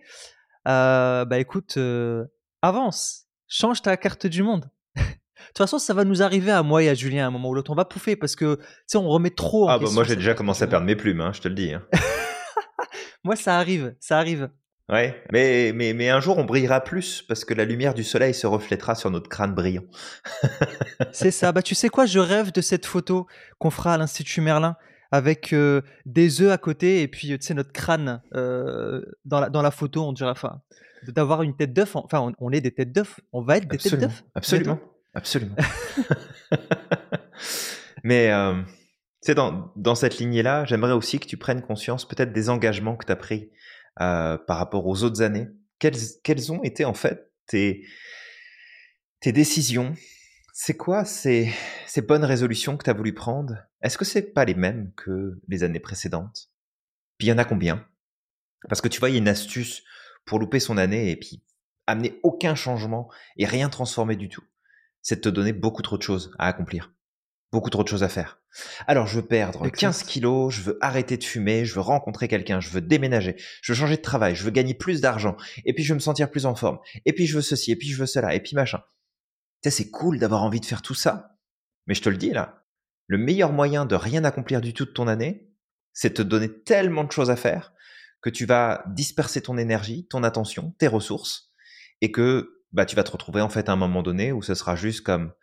[0.70, 2.24] euh, bah écoute, euh,
[2.62, 4.70] avance, change ta carte du monde.
[4.96, 5.02] De
[5.48, 7.56] toute façon, ça va nous arriver à moi et à Julien à un moment ou
[7.56, 7.72] l'autre.
[7.72, 10.04] On va pouffer parce que, tu sais, on remet trop en Ah bah question moi
[10.06, 11.74] j'ai déjà commencé à perdre mes plumes, hein, je te le dis.
[11.74, 11.84] hein.
[13.26, 14.50] Moi, ça arrive, ça arrive.
[14.90, 18.34] Ouais, mais, mais, mais un jour on brillera plus parce que la lumière du soleil
[18.34, 19.84] se reflètera sur notre crâne brillant.
[21.14, 21.52] C'est ça.
[21.52, 24.76] Bah, tu sais quoi, je rêve de cette photo qu'on fera à l'Institut Merlin
[25.12, 29.40] avec euh, des œufs à côté et puis, euh, tu sais, notre crâne euh, dans,
[29.40, 30.62] la, dans la photo, on dirait, enfin,
[31.08, 31.96] d'avoir une tête d'œuf.
[31.96, 33.20] Enfin, on, on est des têtes d'œuf.
[33.34, 34.24] On va être des têtes d'œuf.
[34.36, 34.80] absolument,
[35.14, 35.56] absolument.
[38.04, 38.62] mais euh,
[39.22, 43.06] sais, dans, dans cette lignée-là, j'aimerais aussi que tu prennes conscience peut-être des engagements que
[43.06, 43.52] tu as pris
[44.00, 45.48] euh, par rapport aux autres années.
[45.80, 47.86] Quelles, ont été en fait tes,
[49.26, 49.94] décisions?
[50.54, 51.52] C'est quoi ces,
[51.88, 53.56] ces bonnes résolutions que tu as voulu prendre?
[53.82, 56.52] Est-ce que c'est pas les mêmes que les années précédentes?
[57.18, 57.86] Puis il y en a combien?
[58.70, 59.84] Parce que tu vois, il y a une astuce
[60.26, 61.44] pour louper son année et puis
[61.88, 64.44] amener aucun changement et rien transformer du tout.
[65.02, 66.94] C'est de te donner beaucoup trop de choses à accomplir.
[67.52, 68.40] Beaucoup trop de choses à faire.
[68.88, 69.80] Alors, je veux perdre Exact.
[69.80, 73.74] 15 kilos, je veux arrêter de fumer, je veux rencontrer quelqu'un, je veux déménager, je
[73.74, 75.36] veux changer de travail, je veux gagner plus d'argent,
[75.66, 77.76] et puis je veux me sentir plus en forme, et puis je veux ceci, et
[77.76, 78.82] puis je veux cela, et puis machin.
[79.62, 81.38] Tu sais, c'est cool d'avoir envie de faire tout ça.
[81.88, 82.64] Mais je te le dis là,
[83.08, 85.50] le meilleur moyen de rien accomplir du tout de ton année,
[85.94, 87.74] c'est te donner tellement de choses à faire
[88.22, 91.52] que tu vas disperser ton énergie, ton attention, tes ressources,
[92.00, 94.56] et que bah, tu vas te retrouver en fait à un moment donné où ce
[94.56, 95.34] sera juste comme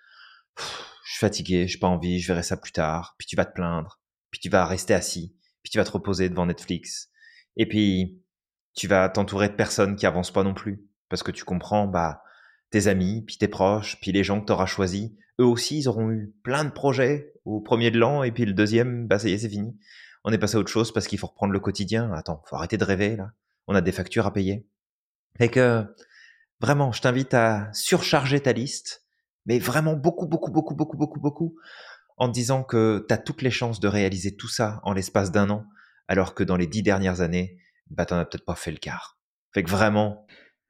[1.09, 3.55] je suis fatigué, j'ai pas envie, je verrai ça plus tard, puis tu vas te
[3.55, 3.99] plaindre,
[4.31, 7.09] puis tu vas rester assis, puis tu vas te reposer devant Netflix,
[7.57, 8.23] et puis
[8.75, 12.23] tu vas t'entourer de personnes qui avancent pas non plus, parce que tu comprends, bah,
[12.71, 15.89] tes amis, puis tes proches, puis les gens que tu auras choisis, eux aussi, ils
[15.89, 19.31] auront eu plein de projets au premier de l'an, et puis le deuxième, bah ça
[19.31, 19.79] y est, c'est fini.
[20.25, 22.13] On est passé à autre chose parce qu'il faut reprendre le quotidien.
[22.13, 23.31] Attends, faut arrêter de rêver, là.
[23.67, 24.67] On a des factures à payer.
[25.41, 25.87] Et que,
[26.61, 29.07] vraiment, je t'invite à surcharger ta liste,
[29.49, 31.57] mais vraiment beaucoup, beaucoup, beaucoup, beaucoup, beaucoup, beaucoup,
[32.19, 35.49] en disant que tu as toutes les chances de réaliser tout ça en l'espace d'un
[35.49, 35.65] an,
[36.07, 37.59] alors que dans les dix dernières années,
[37.91, 39.19] bah, t'en as peut-être pas fait le quart.
[39.55, 40.27] Fait que vraiment,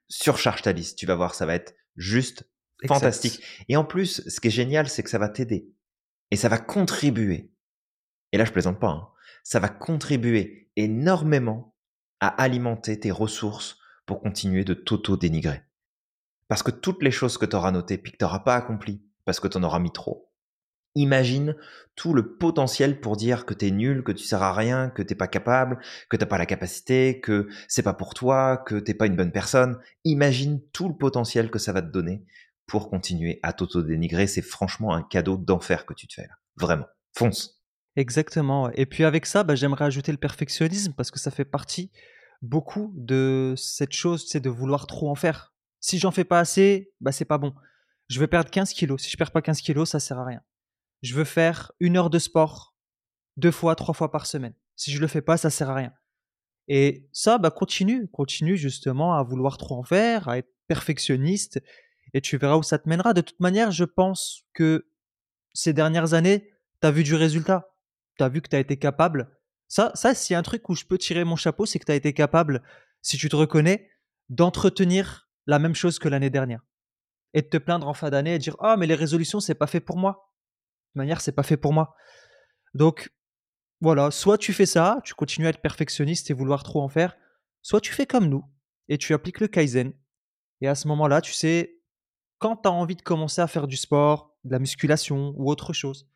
[0.09, 0.97] surcharge ta liste.
[0.97, 2.49] Tu vas voir, ça va être juste
[2.87, 3.43] fantastique.
[3.69, 5.73] Et en plus, ce qui est génial, c'est que ça va t'aider.
[6.31, 7.53] Et ça va contribuer.
[8.31, 8.91] Et là, je plaisante pas.
[8.91, 9.09] Hein,
[9.43, 11.75] ça va contribuer énormément
[12.21, 15.63] à alimenter tes ressources pour continuer de t'auto-dénigrer.
[16.49, 19.03] Parce que toutes les choses que tu auras notées puis que tu n'auras pas accomplies
[19.25, 20.31] parce que tu en auras mis trop,
[20.95, 21.55] imagine
[21.95, 25.03] tout le potentiel pour dire que tu es nul, que tu sers à rien, que
[25.03, 28.95] t'es pas capable, que t'as pas la capacité, que c'est pas pour toi, que t'es
[28.95, 29.79] pas une bonne personne.
[30.05, 32.25] Imagine tout le potentiel que ça va te donner
[32.67, 34.27] pour continuer à t'auto-dénigrer.
[34.27, 36.35] C'est franchement un cadeau d'enfer que tu te fais là.
[36.57, 36.87] Vraiment.
[37.15, 37.63] Fonce.
[37.97, 38.71] Exactement.
[38.73, 41.91] Et puis avec ça, bah, j'aimerais ajouter le perfectionnisme parce que ça fait partie
[42.43, 45.53] beaucoup de cette chose, c'est de vouloir trop en faire.
[45.89, 47.55] Si j'en fais pas assez, bah c'est pas bon.
[48.09, 49.03] Je veux perdre 15 kilos.
[49.03, 50.43] Si je perds pas 15 kilos, ça sert à rien
[51.03, 52.75] je veux faire une heure de sport
[53.37, 54.55] deux fois, trois fois par semaine.
[54.77, 55.93] Si je le fais pas, ça sert à rien.
[56.67, 61.61] Et ça, bah, continue, continue justement à vouloir trop en faire, à être perfectionniste,
[62.15, 63.15] et tu verras où ça te mènera.
[63.15, 64.91] De toute manière, je pense que
[65.55, 67.75] ces dernières années, tu as vu du résultat.
[68.19, 69.31] Tu as vu que tu as été capable.
[69.69, 71.97] Ça, ça c'est un truc où je peux tirer mon chapeau, c'est que tu as
[71.97, 72.63] été capable,
[73.03, 73.91] si tu te reconnais,
[74.29, 76.65] d'entretenir la même chose que l'année dernière.
[77.35, 79.67] Et de te plaindre en fin d'année et dire Ah, mais les résolutions, c'est pas
[79.67, 80.29] fait pour moi
[80.99, 81.95] manière, c'est pas fait pour moi.
[82.75, 83.11] Donc,
[83.81, 87.17] voilà, soit tu fais ça, tu continues à être perfectionniste et vouloir trop en faire,
[87.63, 88.45] soit tu fais comme nous
[88.89, 89.95] et tu appliques le Kaizen.
[90.61, 91.81] Et à ce moment-là, tu sais,
[92.39, 95.73] quand tu as envie de commencer à faire du sport, de la musculation ou autre
[95.73, 96.09] chose,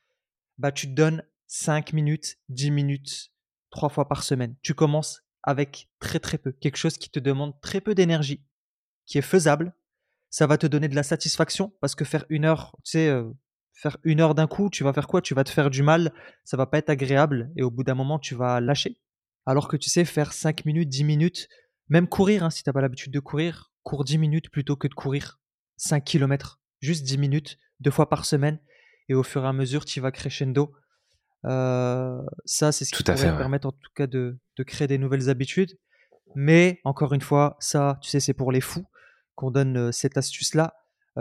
[0.59, 3.33] bah tu te donnes 5 minutes, 10 minutes,
[3.71, 4.57] 3 fois par semaine.
[4.63, 8.45] Tu commences avec très très peu, quelque chose qui te demande très peu d'énergie,
[9.07, 9.75] qui est faisable.
[10.31, 13.31] Ça va te donner de la satisfaction parce que faire une heure, tu sais, euh,
[13.75, 15.21] faire une heure d'un coup, tu vas faire quoi?
[15.21, 16.13] Tu vas te faire du mal,
[16.45, 18.99] ça va pas être agréable et au bout d'un moment, tu vas lâcher.
[19.45, 21.49] Alors que tu sais, faire 5 minutes, 10 minutes,
[21.89, 24.89] même courir, hein, si tu n'as pas l'habitude de courir, cours 10 minutes plutôt que
[24.89, 25.41] de courir
[25.77, 28.61] 5 km, juste 10 minutes, deux fois par semaine,
[29.09, 30.73] et au fur et à mesure, tu vas crescendo.
[31.45, 35.29] Euh, ça, c'est ce qui pourrait permettre en tout cas de, de créer des nouvelles
[35.29, 35.77] habitudes.
[36.35, 38.87] Mais encore une fois, ça, tu sais, c'est pour les fous
[39.35, 40.75] qu'on donne cette astuce-là.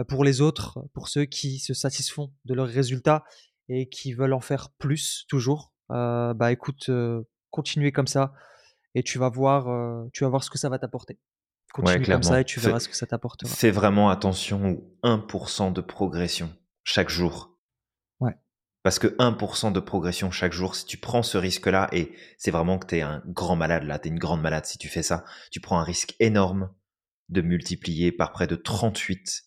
[0.08, 3.26] Pour les autres, pour ceux qui se satisfont de leurs résultats
[3.68, 8.34] et qui veulent en faire plus toujours, euh, bah écoute, euh, continuez comme ça
[8.96, 9.66] et tu vas voir,
[10.14, 11.20] tu vas voir ce que ça va t'apporter.
[11.74, 13.50] Continue comme ça et tu verras ce que ça t'apportera.
[13.50, 17.58] Fais vraiment attention au 1% de progression chaque jour.
[18.20, 18.36] Ouais.
[18.84, 22.78] Parce que 1% de progression chaque jour, si tu prends ce risque-là, et c'est vraiment
[22.78, 25.04] que tu es un grand malade là, tu es une grande malade si tu fais
[25.04, 26.70] ça, tu prends un risque énorme
[27.32, 29.44] de multiplier par près de 38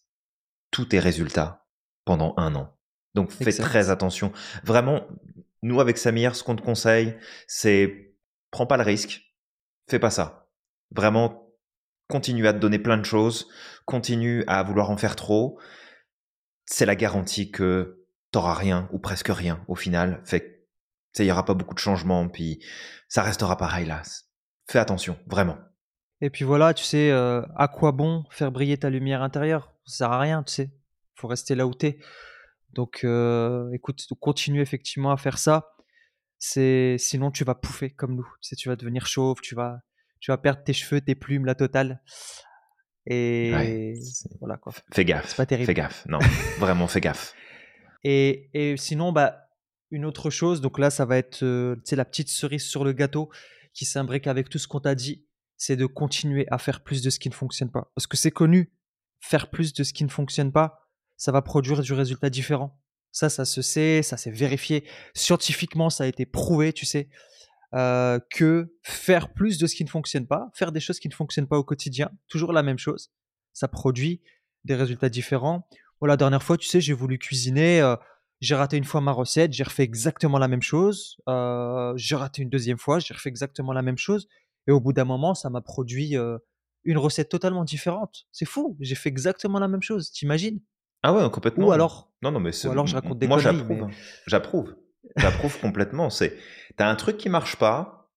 [0.70, 1.66] tous tes résultats
[2.04, 2.76] pendant un an.
[3.14, 4.32] Donc fais très attention.
[4.64, 5.06] Vraiment,
[5.62, 7.16] nous avec Samir, ce qu'on te conseille,
[7.46, 8.16] c'est
[8.50, 9.22] prends pas le risque,
[9.88, 10.50] fais pas ça.
[10.90, 11.54] Vraiment,
[12.08, 13.48] continue à te donner plein de choses,
[13.84, 15.58] continue à vouloir en faire trop.
[16.66, 20.22] C'est la garantie que t'auras rien ou presque rien au final.
[20.24, 20.54] Fait
[21.18, 22.64] il y aura pas beaucoup de changements, puis
[23.08, 24.02] ça restera pareil là.
[24.68, 25.58] Fais attention, vraiment.
[26.20, 29.72] Et puis voilà, tu sais, euh, à quoi bon faire briller ta lumière intérieure?
[29.84, 30.70] Ça sert à rien, tu sais.
[31.14, 31.98] faut rester là où t'es.
[32.72, 35.74] Donc, euh, écoute, continue effectivement à faire ça.
[36.38, 38.28] C'est sinon tu vas pouffer comme nous.
[38.40, 39.80] Tu sais, tu vas devenir chauve, tu vas,
[40.20, 42.02] tu vas perdre tes cheveux, tes plumes, la totale.
[43.06, 43.94] Et
[44.40, 44.72] voilà quoi.
[44.92, 45.28] Fais gaffe.
[45.28, 45.66] C'est pas terrible.
[45.66, 46.06] Fais gaffe.
[46.06, 46.18] Non,
[46.58, 47.34] vraiment, fais gaffe.
[48.02, 49.48] Et, et, sinon, bah,
[49.90, 50.60] une autre chose.
[50.60, 53.30] Donc là, ça va être, euh, la petite cerise sur le gâteau
[53.72, 55.24] qui s'imbrique avec tout ce qu'on t'a dit.
[55.66, 57.90] C'est de continuer à faire plus de ce qui ne fonctionne pas.
[57.94, 58.70] Parce que c'est connu
[59.18, 62.78] faire plus de ce qui ne fonctionne pas, ça va produire du résultat différent.
[63.12, 64.86] Ça, ça se sait, ça s'est vérifié.
[65.14, 67.08] Scientifiquement, ça a été prouvé, tu sais,
[67.72, 71.14] euh, que faire plus de ce qui ne fonctionne pas, faire des choses qui ne
[71.14, 73.10] fonctionnent pas au quotidien, toujours la même chose,
[73.54, 74.20] ça produit
[74.64, 75.66] des résultats différents.
[75.98, 77.80] Voilà, la dernière fois, tu sais, j'ai voulu cuisiner.
[77.80, 77.96] Euh,
[78.42, 81.16] j'ai raté une fois ma recette, j'ai refait exactement la même chose.
[81.26, 84.28] Euh, j'ai raté une deuxième fois, j'ai refait exactement la même chose.
[84.66, 86.38] Et au bout d'un moment, ça m'a produit euh,
[86.84, 88.26] une recette totalement différente.
[88.32, 90.60] C'est fou, j'ai fait exactement la même chose, t'imagines?
[91.02, 91.66] Ah ouais, complètement.
[91.66, 93.76] Ou alors, non, non, mais ou alors je raconte des moi conneries, j'approuve.
[93.76, 93.90] mais- hein.
[94.26, 94.74] J'approuve.
[95.16, 96.08] J'approuve complètement.
[96.10, 96.36] C'est,
[96.76, 98.10] t'as un truc qui marche pas,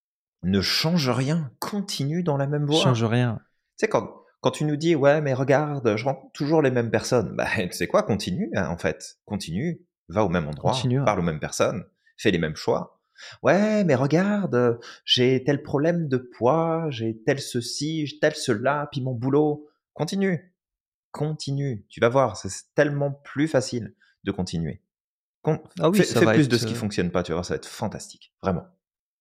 [0.43, 2.81] ne change rien, continue dans la même voie.
[2.83, 3.39] change rien.
[3.77, 6.89] Tu sais, quand, quand tu nous dis, ouais, mais regarde, je rencontre toujours les mêmes
[6.89, 9.17] personnes, bah, tu sais quoi, continue, hein, en fait.
[9.25, 11.05] Continue, va au même endroit, Continue, ouais.
[11.05, 11.83] parle aux mêmes personnes,
[12.17, 12.96] fais les mêmes choix.
[13.43, 18.88] Ouais, mais regarde, euh, j'ai tel problème de poids, j'ai tel ceci, j'ai tel cela,
[18.91, 19.67] puis mon boulot.
[19.93, 20.53] Continue,
[21.12, 21.86] continue.
[21.89, 24.82] Tu vas voir, c'est tellement plus facile de continuer.
[25.41, 27.32] Con- Ah oui, fais ça fais va plus être, de ce qui fonctionne pas, tu
[27.32, 28.65] vas voir, ça va être fantastique, vraiment.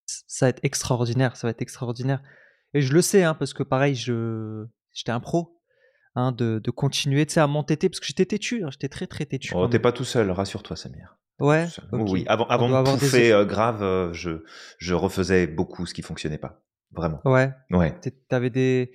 [0.06, 2.22] ça va être extraordinaire, ça va être extraordinaire.
[2.74, 5.60] Et je le sais, hein, parce que pareil, je, j'étais un pro,
[6.14, 9.52] hein, de, de continuer, à m'entêter, parce que j'étais têtu, hein, j'étais très très têtu.
[9.54, 11.16] Oh, t'es pas tout seul, rassure-toi, Samir.
[11.38, 11.66] Ouais.
[11.92, 12.24] Oui.
[12.28, 14.42] Avant, de avoir des- euh, grave, euh, je,
[14.78, 16.62] je refaisais beaucoup ce qui fonctionnait pas.
[16.92, 17.20] Vraiment.
[17.24, 17.50] Ouais.
[17.70, 17.94] Ouais.
[18.28, 18.92] T'avais des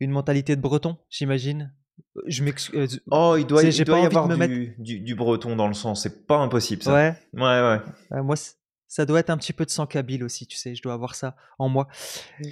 [0.00, 1.74] une mentalité de breton, j'imagine?
[2.16, 3.00] Euh, Je m'excuse.
[3.10, 5.94] Oh, il doit, il doit y avoir me du, du, du breton dans le sang.
[5.96, 6.92] C'est pas impossible, ça.
[6.94, 7.14] ouais.
[7.34, 7.80] Ouais, ouais.
[8.12, 8.36] Euh, moi,
[8.86, 10.76] ça doit être un petit peu de sang kabyle aussi, tu sais.
[10.76, 11.88] Je dois avoir ça en moi.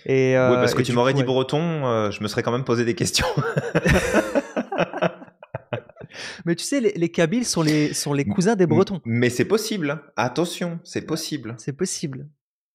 [0.05, 1.27] Et euh, ouais, parce que tu m'aurais dit ouais.
[1.27, 3.27] breton, euh, je me serais quand même posé des questions.
[6.47, 9.01] Mais tu sais, les, les kabyles sont les sont les cousins des bretons.
[9.05, 9.91] Mais c'est possible.
[9.91, 10.03] hein.
[10.17, 11.55] Attention, c'est possible.
[11.59, 12.31] C'est possible.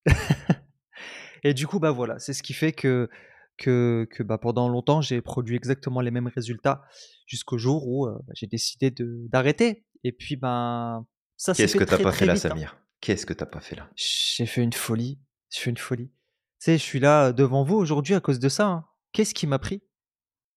[1.43, 3.09] et du coup, bah voilà, c'est ce qui fait que,
[3.57, 6.83] que, que bah, pendant longtemps, j'ai produit exactement les mêmes résultats
[7.25, 8.93] jusqu'au jour où euh, bah, j'ai décidé
[9.29, 9.85] d'arrêter.
[10.03, 11.05] Et puis, ben,
[11.37, 12.35] ça s'est Qu'est-ce que t'as pas fait là, hein.
[12.35, 12.77] Samir?
[12.99, 13.89] Qu'est-ce que t'as pas fait là?
[13.95, 15.19] J'ai fait une folie.
[15.49, 16.07] J'ai fait une folie.
[16.07, 18.67] Tu sais, je suis là euh, devant vous aujourd'hui à cause de ça.
[18.67, 18.85] hein.
[19.13, 19.81] Qu'est-ce qui m'a pris?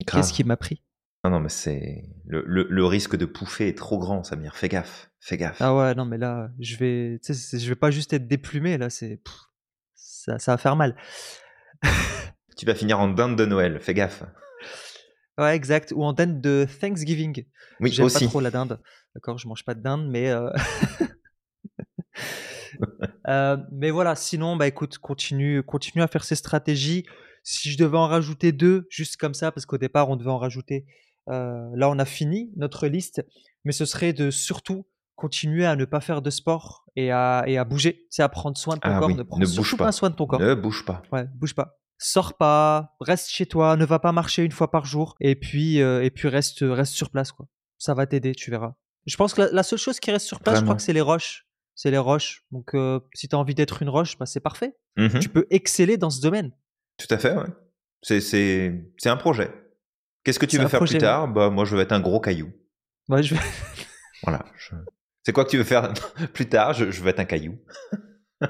[0.06, 0.82] Qu'est-ce qui m'a pris?
[1.24, 2.04] Non, non, mais c'est.
[2.26, 4.56] Le, le, le risque de pouffer est trop grand, Samir.
[4.56, 5.10] Fais gaffe.
[5.20, 5.56] Fais gaffe.
[5.60, 8.76] Ah ouais, non, mais là, je vais, tu sais, je vais pas juste être déplumé.
[8.76, 9.20] Là, c'est,
[9.94, 10.96] ça, ça va faire mal.
[12.56, 13.80] Tu vas finir en dinde de Noël.
[13.80, 14.22] Fais gaffe.
[15.38, 15.92] Ouais, exact.
[15.96, 17.44] Ou en dinde de Thanksgiving.
[17.80, 18.24] Oui, J'aime aussi.
[18.26, 18.80] pas trop la dinde.
[19.14, 20.50] D'accord, je mange pas de dinde, mais euh,
[23.28, 24.14] euh, mais voilà.
[24.14, 27.04] Sinon, bah écoute, continue, continue à faire ces stratégies.
[27.42, 30.38] Si je devais en rajouter deux, juste comme ça, parce qu'au départ on devait en
[30.38, 30.86] rajouter.
[31.30, 33.24] Euh, là, on a fini notre liste,
[33.64, 37.56] mais ce serait de surtout continuer à ne pas faire de sport et à, et
[37.58, 38.06] à bouger.
[38.10, 39.08] C'est à prendre soin de ton Ah corps.
[39.08, 39.92] oui, ne prends ne bouge pas pas.
[39.92, 40.40] soin de ton corps.
[40.40, 41.02] Ne bouge pas.
[41.12, 41.78] Ouais, bouge pas.
[41.98, 45.80] Sors pas, reste chez toi, ne va pas marcher une fois par jour, et puis
[45.80, 47.46] euh, et puis reste reste sur place quoi.
[47.78, 48.74] Ça va t'aider, tu verras.
[49.06, 50.92] Je pense que la, la seule chose qui reste sur place, je crois que c'est
[50.92, 51.46] les roches.
[51.76, 52.44] C'est les roches.
[52.50, 54.76] Donc euh, si tu as envie d'être une roche, bah, c'est parfait.
[54.96, 55.20] Mhm.
[55.20, 56.50] Tu peux exceller dans ce domaine.
[56.98, 57.48] Tout à fait, ouais.
[58.02, 59.50] C'est un projet.
[60.24, 61.28] Qu'est-ce que tu veux faire projet, plus tard?
[61.28, 62.52] Bah, moi, je veux être un gros caillou.
[63.08, 63.40] Ouais, je vais-
[64.22, 64.44] Voilà.
[64.58, 64.74] je-
[65.22, 65.92] C'est quoi que tu veux faire
[66.32, 66.72] plus tard?
[66.74, 67.58] Je, je veux être un caillou.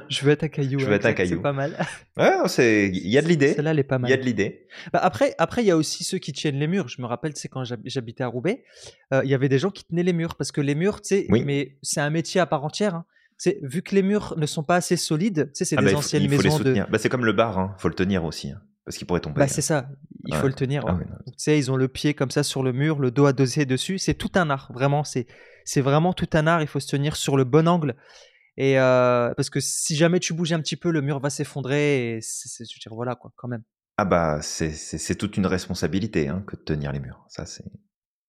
[0.09, 0.79] je veux être un caillou.
[0.79, 1.37] Je veux être un caillou.
[1.37, 1.77] C'est pas mal.
[2.17, 3.55] Ouais, c'est, il y a de l'idée.
[3.55, 4.11] Celle-là, elle est pas Il mal.
[4.11, 4.67] y a de l'idée.
[4.93, 6.89] Bah, après, après, il y a aussi ceux qui tiennent les murs.
[6.89, 8.65] Je me rappelle, c'est quand j'hab- j'habitais à Roubaix,
[9.13, 11.09] euh, il y avait des gens qui tenaient les murs parce que les murs, tu
[11.09, 11.45] sais, Oui.
[11.45, 12.95] mais c'est un métier à part entière.
[12.95, 13.05] hein.
[13.37, 15.87] C'est vu que les murs ne sont pas assez solides, tu sais, c'est Ah des
[15.87, 16.91] bah, il faut- anciennes il faut les maisons de.
[16.91, 17.75] Bah, c'est comme le bar, hein.
[17.79, 18.51] faut le tenir aussi.
[18.53, 19.38] hein, parce qu'il pourrait tomber.
[19.40, 19.88] Bah c'est ça,
[20.27, 20.85] il faut le tenir.
[20.87, 21.05] Ah ouais.
[21.27, 23.99] Tu sais, ils ont le pied comme ça sur le mur, le dos adossé dessus.
[23.99, 25.05] C'est tout un art, vraiment.
[25.05, 25.27] C'est
[25.64, 26.61] c'est vraiment tout un art.
[26.62, 27.97] Il faut se tenir sur le bon angle.
[28.57, 32.16] Et euh, parce que si jamais tu bouges un petit peu, le mur va s'effondrer.
[32.16, 33.64] Et c'est, c'est- je veux dire, voilà quoi, quand même.
[33.97, 37.25] Ah bah, c'est, toute une responsabilité hein, que de tenir les murs.
[37.29, 37.64] Ça, c'est,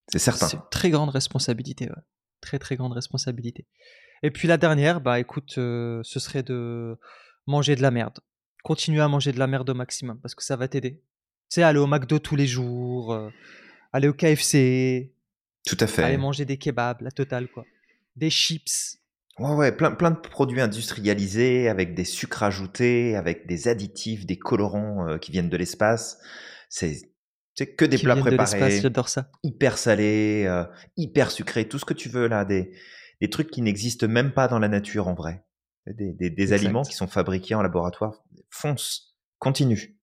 [0.08, 0.46] c'est certain.
[0.46, 2.02] C'est une très grande responsabilité, ouais.
[2.40, 3.66] Très très grande responsabilité.
[4.22, 6.98] Et puis la dernière, bah écoute, euh, ce serait de
[7.46, 8.20] manger de la merde.
[8.66, 10.94] Continuer à manger de la merde au maximum parce que ça va t'aider.
[10.94, 11.00] Tu
[11.50, 13.30] sais, aller au McDo tous les jours, euh,
[13.92, 15.12] aller au KFC,
[15.64, 16.02] Tout à fait.
[16.02, 17.64] aller manger des kebabs, la totale quoi.
[18.16, 18.98] Des chips.
[19.38, 24.36] Ouais, ouais, plein, plein de produits industrialisés avec des sucres ajoutés, avec des additifs, des
[24.36, 26.18] colorants euh, qui viennent de l'espace.
[26.68, 27.12] C'est,
[27.54, 29.30] que des qui plats viennent de l'espace, préparés, j'adore ça.
[29.44, 30.64] hyper salés, euh,
[30.96, 32.72] hyper sucrés, tout ce que tu veux là, des,
[33.20, 35.44] des trucs qui n'existent même pas dans la nature en vrai.
[35.86, 38.24] Des, des, aliments qui sont fabriqués en laboratoire.
[38.50, 39.98] Fonce, continue.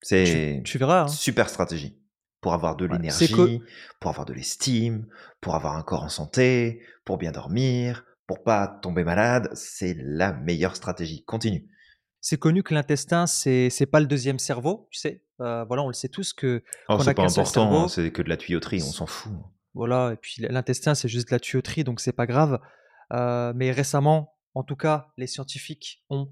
[0.00, 1.02] C'est Tu, tu verras.
[1.02, 1.08] hein.
[1.08, 1.98] super stratégie
[2.40, 3.60] pour avoir de l'énergie,
[4.00, 5.06] pour avoir de l'estime,
[5.40, 9.48] pour avoir un corps en santé, pour bien dormir, pour pas tomber malade.
[9.54, 11.24] C'est la meilleure stratégie.
[11.24, 11.68] Continue.
[12.20, 15.24] C'est connu que l'intestin, c'est c'est pas le deuxième cerveau, tu sais.
[15.40, 18.36] Euh, voilà, on le sait tous que Oh, c'est pas important, c'est que de la
[18.36, 19.32] tuyauterie, on s'en fout.
[19.74, 22.60] Voilà, et puis l'intestin, c'est juste de la tuyauterie, donc c'est pas grave.
[23.12, 26.28] Euh, mais récemment, en tout cas, les scientifiques ont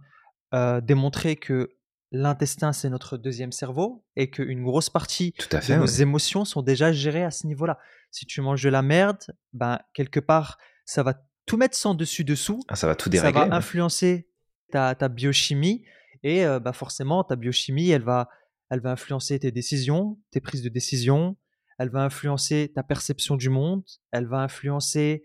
[0.55, 1.77] euh, démontré que
[2.13, 5.77] l'intestin, c'est notre deuxième cerveau et qu'une grosse partie Tout à de fait.
[5.77, 6.03] nos ouais.
[6.03, 7.79] émotions sont déjà gérées à ce niveau-là.
[8.11, 9.19] Si tu manges de la merde,
[9.53, 11.15] ben, quelque part, ça va
[11.47, 12.63] tout mettre sans dessus dessous.
[12.69, 13.49] Ah, ça va tout Ça dérégler.
[13.49, 14.29] va influencer
[14.73, 15.85] ta, ta biochimie
[16.23, 18.29] et euh, bah forcément ta biochimie, elle va,
[18.71, 21.37] elle va influencer tes décisions, tes prises de décision.
[21.79, 23.85] Elle va influencer ta perception du monde.
[24.11, 25.23] Elle va influencer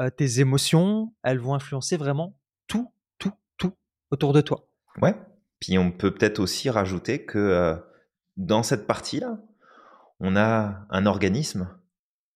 [0.00, 1.12] euh, tes émotions.
[1.24, 2.92] Elles vont influencer vraiment tout
[4.16, 4.66] autour de toi.
[5.00, 5.14] Ouais.
[5.60, 7.76] Puis on peut peut-être aussi rajouter que euh,
[8.36, 9.38] dans cette partie-là,
[10.20, 11.68] on a un organisme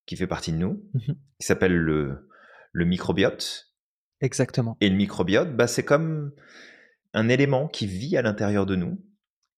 [0.06, 1.16] qui fait partie de nous, Mhm.
[1.38, 2.28] qui s'appelle le,
[2.72, 3.72] le microbiote.
[4.20, 4.76] Exactement.
[4.80, 6.32] Et le microbiote, bah, c'est comme
[7.14, 9.02] un élément qui vit à l'intérieur de nous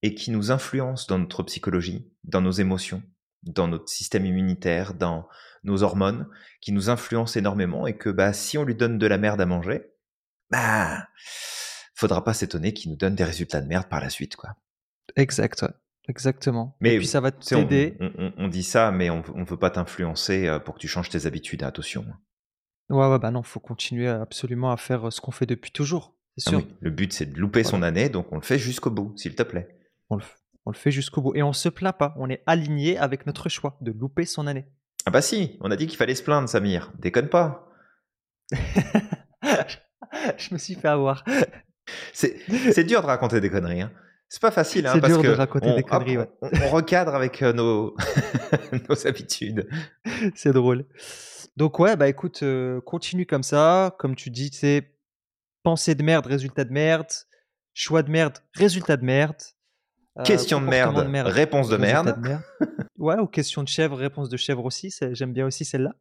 [0.02, 3.02] et qui nous influence dans notre psychologie, dans nos émotions,
[3.42, 5.28] dans notre système immunitaire, dans
[5.64, 6.28] nos hormones,
[6.60, 9.46] qui nous influence énormément et que bah, si on lui donne de la merde à
[9.46, 9.92] manger,
[10.50, 11.08] bah,
[12.02, 14.36] faudra pas s'étonner qu'il nous donne des résultats de merde par la suite.
[14.36, 14.50] Quoi.
[15.16, 15.62] Exact.
[15.62, 15.68] ouais.
[16.08, 16.76] Exactement.
[16.80, 17.96] Mais et puis ça va t'aider.
[18.00, 20.88] on- on- on dit ça, mais on ne veut pas t'influencer euh, pour que tu
[20.88, 21.62] changes tes habitudes.
[21.62, 22.04] Attention.
[22.90, 26.16] Ouais, ouais, bah non, faut continuer absolument à faire euh, ce qu'on fait depuis toujours.
[26.36, 28.90] C'est Ah oui, le but, c'est de louper son année, donc on le fait jusqu'au
[28.90, 29.78] bout, s'il te plaît.
[30.10, 30.36] On, le, f-
[30.66, 31.34] on le fait jusqu'au bout.
[31.36, 32.14] Et on se plaint pas.
[32.18, 34.66] On est aligné avec notre choix de louper son année.
[35.06, 36.92] Ah bah si, on a dit qu'il fallait se plaindre, Samir.
[36.98, 37.68] Déconne pas.
[40.38, 41.24] Je me suis fait avoir.
[42.12, 43.82] C'est dur de raconter des conneries.
[43.82, 43.92] Hein.
[44.28, 46.68] C'est pas facile, hein, C'est parce dur de raconter on, des conneries, hop, on, on
[46.70, 47.94] recadre avec euh, nos,
[48.88, 49.68] nos habitudes.
[50.34, 50.86] C'est drôle.
[51.58, 53.94] Donc ouais, bah écoute, euh, continue comme ça.
[53.98, 54.94] Comme tu dis, c'est
[55.62, 57.08] pensée de merde, résultat de merde.
[57.74, 59.36] Choix de merde, résultat de merde.
[60.18, 62.16] euh, Question de comportement merde, réponse de merde.
[62.98, 64.94] ouais, ou question de chèvre, réponse de chèvre aussi.
[65.12, 65.92] J'aime bien aussi celle-là.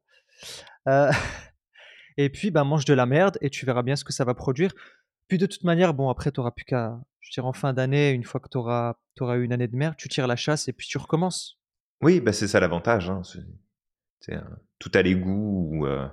[0.88, 1.12] Euh,
[2.18, 4.34] et puis, bah, mange de la merde et tu verras bien ce que ça va
[4.34, 4.74] produire.
[5.32, 8.12] Puis de toute manière, bon, après, tu n'auras plus qu'à, je dirais en fin d'année,
[8.12, 10.74] une fois que tu auras, eu une année de merde, tu tires la chasse et
[10.74, 11.58] puis tu recommences.
[12.02, 13.10] Oui, bah c'est ça l'avantage.
[13.10, 13.22] Hein.
[13.24, 14.36] C'est-
[14.78, 16.06] tout à l'égout ou, euh,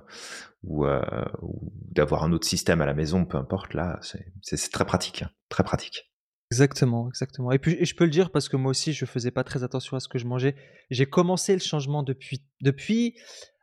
[0.63, 1.01] ou, euh,
[1.41, 3.73] ou d'avoir un autre système à la maison, peu importe.
[3.73, 5.31] Là, c'est- très pratique, hein.
[5.49, 6.09] très pratique.
[6.49, 7.51] Exactement, exactement.
[7.51, 9.65] Et puis, et je peux le dire parce que moi aussi, je faisais pas très
[9.65, 10.55] attention à ce que je mangeais.
[10.91, 13.15] J'ai commencé le changement depuis, depuis.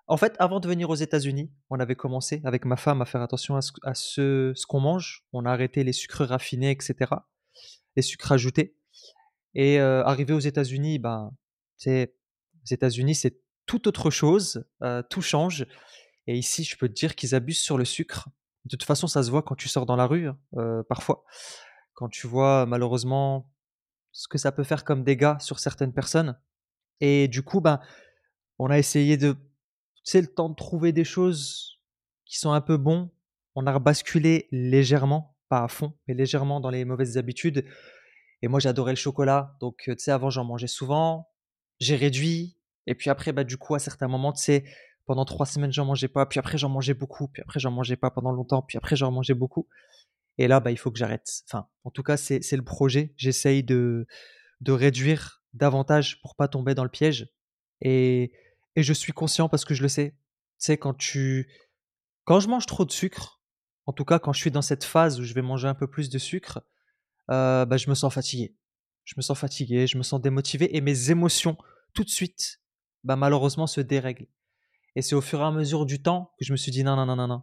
[0.08, 3.22] En fait, avant de venir aux États-Unis, on avait commencé avec ma femme à faire
[3.22, 5.24] attention à ce, qu'on mange.
[5.32, 7.10] On a arrêté les sucres raffinés, etc.
[7.96, 8.76] Les sucres ajoutés.
[9.54, 11.32] Et euh, arrivé aux États-Unis, ben,
[11.76, 12.14] c'est
[12.70, 14.64] États-Unis, c'est tout autre chose.
[14.82, 15.66] euh, tout change.
[16.28, 18.28] Et ici, je peux te dire qu'ils abusent sur le sucre.
[18.64, 21.24] De toute façon, ça se voit quand tu sors dans la rue, hein, euh, parfois
[21.94, 23.50] quand tu vois malheureusement
[24.12, 26.38] ce que ça peut faire comme dégâts sur certaines personnes.
[27.00, 27.80] Et du coup, ben,
[28.58, 29.36] on a essayé de,
[30.10, 31.80] sais, le temps de trouver des choses
[32.24, 33.10] qui sont un peu bons.
[33.54, 37.64] On a rebasculé légèrement, pas à fond, mais légèrement dans les mauvaises habitudes.
[38.42, 39.56] Et moi, j'adorais le chocolat.
[39.60, 41.28] Donc, euh, tu sais, avant, j'en mangeais souvent.
[41.80, 42.58] J'ai réduit.
[42.86, 44.64] Et puis après, bah, du coup, à certains moments, tu sais,
[45.06, 46.26] pendant trois semaines, j'en mangeais pas.
[46.26, 47.28] Puis après, j'en mangeais beaucoup.
[47.28, 48.62] Puis après, j'en mangeais pas pendant longtemps.
[48.62, 49.68] Puis après, j'en mangeais beaucoup.
[50.38, 51.26] Et là, bah, il faut que j'arrête.
[51.48, 53.14] Enfin, en tout cas, c'est le projet.
[53.16, 54.06] J'essaye de,
[54.60, 57.28] de réduire davantage pour pas tomber dans le piège.
[57.80, 58.32] Et,
[58.76, 60.10] et je suis conscient parce que je le sais.
[60.10, 61.50] Tu sais, quand tu,
[62.24, 63.40] quand je mange trop de sucre,
[63.86, 65.86] en tout cas, quand je suis dans cette phase où je vais manger un peu
[65.86, 66.60] plus de sucre,
[67.30, 68.56] euh, bah, je me sens fatigué.
[69.04, 71.56] Je me sens fatigué, je me sens démotivé et mes émotions,
[71.94, 72.60] tout de suite,
[73.04, 74.28] bah, malheureusement, se dérèglent.
[74.96, 76.96] Et c'est au fur et à mesure du temps que je me suis dit non,
[76.96, 77.42] non, non, non, non.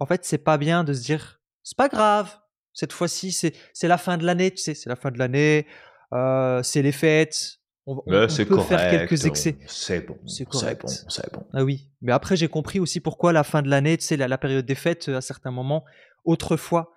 [0.00, 2.36] En fait, c'est pas bien de se dire c'est pas grave.
[2.72, 5.66] Cette fois-ci, c'est la fin de l'année, tu sais, c'est la fin de l'année,
[6.12, 7.60] euh, c'est les fêtes.
[7.86, 8.68] On, on- Mais on c'est peut correct.
[8.68, 9.58] faire quelques excès.
[9.66, 10.16] C'est bon.
[10.26, 10.82] C'est correct.
[10.82, 10.88] bon.
[10.88, 11.46] C'est bon.
[11.52, 14.26] Ah oui, mais après j'ai compris aussi pourquoi la fin de l'année, tu sais, la,
[14.28, 15.84] la période des fêtes, euh, à certains moments,
[16.24, 16.92] autrefois,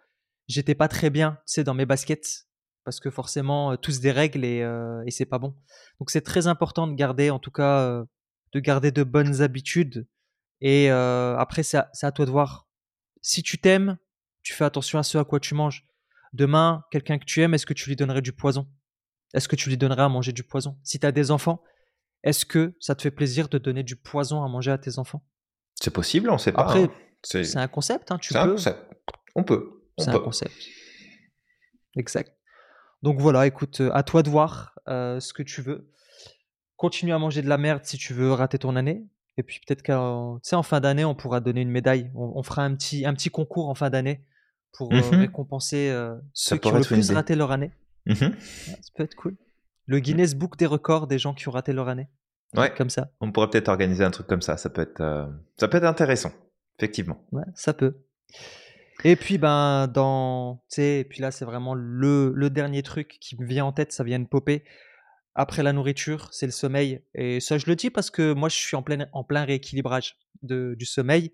[0.47, 2.45] j'étais pas très bien, tu sais, dans mes baskets,
[2.85, 5.55] parce que forcément, euh, tout se dérègle et, euh, et c'est pas bon.
[5.99, 8.05] Donc c'est très important de garder, en tout cas, euh,
[8.53, 10.07] de garder de bonnes habitudes.
[10.61, 12.67] Et euh, après, c'est à, c'est à toi de voir.
[13.21, 13.97] Si tu t'aimes,
[14.41, 15.85] tu fais attention à ce à quoi tu manges.
[16.31, 18.67] Demain, quelqu'un que tu aimes, est-ce que tu lui donnerais du poison?
[19.33, 20.77] Est-ce que tu lui donnerais à manger du poison?
[20.83, 21.61] Si tu as des enfants,
[22.23, 25.23] est-ce que ça te fait plaisir de donner du poison à manger à tes enfants?
[25.75, 26.61] C'est possible, on sait pas.
[26.63, 26.91] Après, hein.
[27.23, 28.79] c'est un concept, hein, tu un concept.
[29.35, 29.83] On peut.
[29.97, 30.53] C'est un concept.
[31.95, 32.33] Exact.
[33.03, 35.91] Donc voilà, écoute, euh, à toi de voir euh, ce que tu veux.
[36.75, 39.03] Continue à manger de la merde si tu veux rater ton année.
[39.37, 42.11] Et puis peut-être qu'en en fin d'année, on pourra donner une médaille.
[42.15, 44.23] On, on fera un petit, un petit concours en fin d'année
[44.73, 45.19] pour euh, Mhm.
[45.21, 47.13] récompenser euh, ceux qui ont le plus idée.
[47.15, 47.71] raté leur année.
[48.07, 48.29] Mhm.
[48.29, 49.35] Ouais, ça peut être cool.
[49.85, 52.07] Le Guinness Book des records des gens qui ont raté leur année.
[52.55, 52.73] Ouais.
[52.75, 53.11] Comme ça.
[53.19, 54.57] On pourrait peut-être organiser un truc comme ça.
[54.57, 55.25] Ça peut être, euh,
[55.59, 56.31] ça peut être intéressant.
[56.79, 57.17] Effectivement.
[57.31, 57.97] Ouais, ça peut.
[59.03, 60.63] Et puis, ben, dans.
[60.77, 64.03] Et puis là, c'est vraiment le, le dernier truc qui me vient en tête, ça
[64.03, 64.63] vient de popper.
[65.35, 67.01] Après la nourriture, c'est le sommeil.
[67.13, 70.15] Et ça, je le dis parce que moi, je suis en plein, en plein rééquilibrage
[70.41, 71.33] de, du sommeil.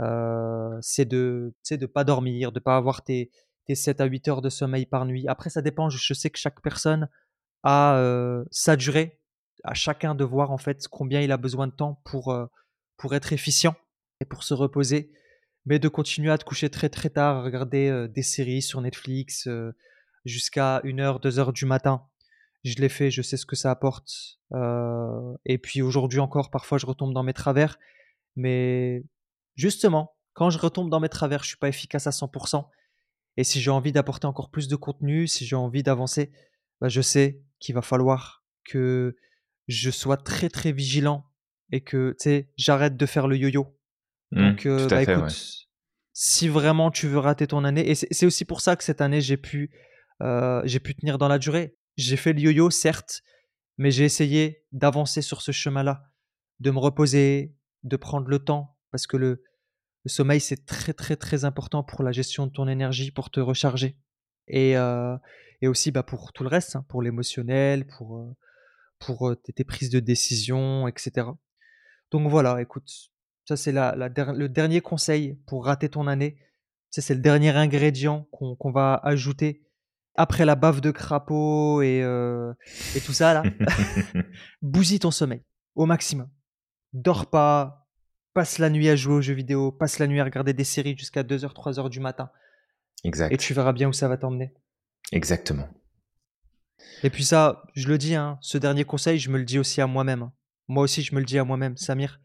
[0.00, 3.30] euh, c'est de de pas dormir, de pas avoir tes
[3.66, 5.26] tes 7 à 8 heures de sommeil par nuit.
[5.28, 7.08] Après ça dépend, je sais que chaque personne
[7.64, 9.20] a, heu, sa durée.
[9.64, 12.48] À chacun de voir, en fait, combien il a besoin de temps pour, heu,
[12.98, 13.76] pour être efficient
[14.20, 15.12] et pour se reposer.
[15.66, 18.80] Mais de continuer à te coucher très, très tard, à regarder, heu, des séries sur
[18.82, 19.48] Netflix,
[20.26, 22.04] jusqu'à 1:00-2:00 du matin.
[22.64, 24.38] Je l'ai fait, je sais ce que ça apporte,
[25.46, 27.78] et puis aujourd'hui encore, parfois, je retombe dans mes travers.
[28.36, 29.04] Mais
[29.56, 32.28] justement, quand je retombe dans mes travers, je suis pas efficace à 100
[33.36, 36.32] et si j'ai envie d'apporter encore plus de contenu, si j'ai envie d'avancer,
[36.80, 39.16] bah, je sais qu'il va falloir que
[39.68, 41.24] je sois très, très vigilant
[41.72, 42.16] et que,
[42.56, 43.76] j'arrête de faire le yo-yo.
[44.32, 45.20] Mmh, Donc, à bah, fait, ouais.
[45.20, 45.68] écoute,
[46.12, 49.20] si vraiment tu veux rater ton année et c'est aussi pour ça que cette année
[49.20, 49.70] j'ai pu,
[50.22, 51.76] heu, j'ai pu tenir dans la durée.
[51.96, 53.22] J'ai fait le yo-yo certes,
[53.78, 56.04] mais j'ai essayé d'avancer sur ce chemin-là,
[56.58, 57.54] de me reposer,
[57.84, 59.42] de prendre le temps parce que le
[60.04, 63.40] le sommeil, c'est très, très, très important pour la gestion de ton énergie, pour te
[63.40, 63.96] recharger
[64.48, 65.16] et heu
[65.62, 68.34] et aussi, bah, pour tout le reste, hein, pour l'émotionnel, pour, heu,
[68.98, 71.36] pour, heu, tes tes prises de décision et cetera.
[72.10, 72.90] Donc voilà, écoute,
[73.46, 76.38] ça c'est la la der le dernier conseil pour rater ton année.
[76.90, 79.62] Ça, c'est le dernier ingrédient qu'on va ajouter
[80.16, 82.00] après la bave de crapaud et
[82.96, 83.42] et tout ça là.
[84.62, 85.44] Bousille ton sommeil
[85.76, 86.28] au maximum.
[86.92, 87.79] Dors pas,
[88.40, 90.96] passe la nuit à jouer aux jeux vidéo, passe la nuit à regarder des séries
[90.96, 92.30] jusqu'à 2:00-3:00 du matin
[93.04, 94.54] et Exact, tu verras bien où ça va t'emmener.
[95.12, 95.68] exactement.
[97.02, 99.82] Et puis ça, je le dis, hein, ce dernier conseil, je me le dis aussi
[99.82, 100.22] à moi-même.
[100.22, 100.32] hein.
[100.68, 102.18] Moi aussi, je me le dis à moi-même, Samir.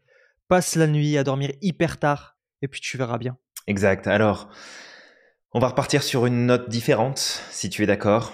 [0.48, 3.36] Passe la nuit à dormir hyper tard et puis tu verras bien.
[3.66, 4.06] Exact.
[4.06, 4.48] Alors,
[5.52, 7.18] on va repartir sur une note différente,
[7.50, 8.32] si tu es d'accord.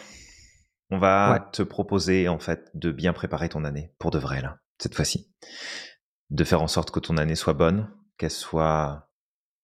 [0.91, 4.41] On Ouais, va te proposer, en fait, de bien préparer ton année, pour de vrai,
[4.41, 5.33] là, cette fois-ci.
[6.33, 9.11] De faire en sorte que ton année soit bonne, qu'elle soit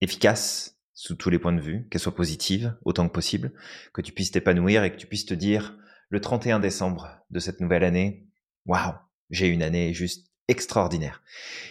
[0.02, 3.52] efficace sous tous les points de vue, qu'elle soit positive autant que possible,
[3.94, 5.78] que tu puisses t'épanouir et que tu puisses te dire
[6.10, 8.28] le 31 décembre de cette nouvelle année,
[8.66, 8.92] waouh,
[9.30, 11.22] j'ai une année juste extraordinaire.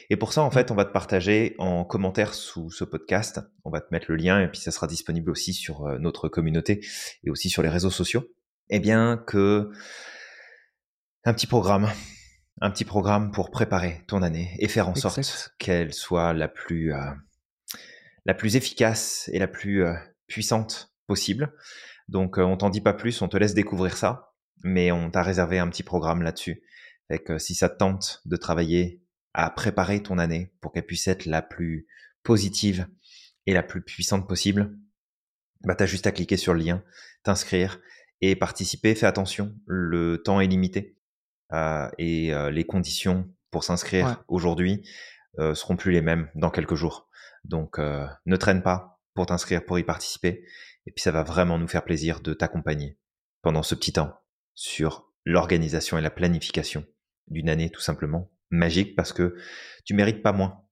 [0.09, 3.39] Et pour ça, en fait, on va te partager en commentaire sous ce podcast.
[3.65, 6.27] On va te mettre le lien et puis ça sera disponible aussi sur euh, notre
[6.27, 6.83] communauté
[7.23, 8.23] et aussi sur les réseaux sociaux.
[8.69, 9.71] Eh bien, que
[11.23, 11.89] un petit programme,
[12.59, 16.93] un petit programme pour préparer ton année et faire en sorte qu'elle soit la plus
[16.93, 17.11] euh,
[18.25, 19.93] la plus efficace et la plus euh,
[20.27, 21.53] puissante possible.
[22.09, 24.33] Donc, euh, on t'en dit pas plus, on te laisse découvrir ça,
[24.63, 26.61] mais on t'a réservé un petit programme là-dessus.
[27.07, 29.01] Fait que si ça te tente de travailler
[29.33, 31.87] à préparer ton année pour qu'elle puisse être la plus
[32.23, 32.87] positive
[33.45, 34.77] et la plus puissante possible,
[35.61, 36.83] bah t'as juste à cliquer sur le lien,
[37.23, 37.79] t'inscrire
[38.19, 38.93] et participer.
[38.95, 40.96] Fais attention, le temps est limité euh,
[41.51, 44.87] et euh, les conditions pour Ouais, s'inscrire aujourd'hui
[45.39, 47.09] euh, seront plus les mêmes dans quelques jours.
[47.43, 50.45] Donc euh, ne traîne pas pour t'inscrire, pour y participer.
[50.85, 52.97] Et puis ça va vraiment nous faire plaisir de t'accompagner
[53.41, 54.13] pendant ce petit temps
[54.53, 56.85] sur l'organisation et la planification
[57.27, 59.35] d'une année tout simplement magique parce que
[59.85, 60.63] tu mérites pas moins.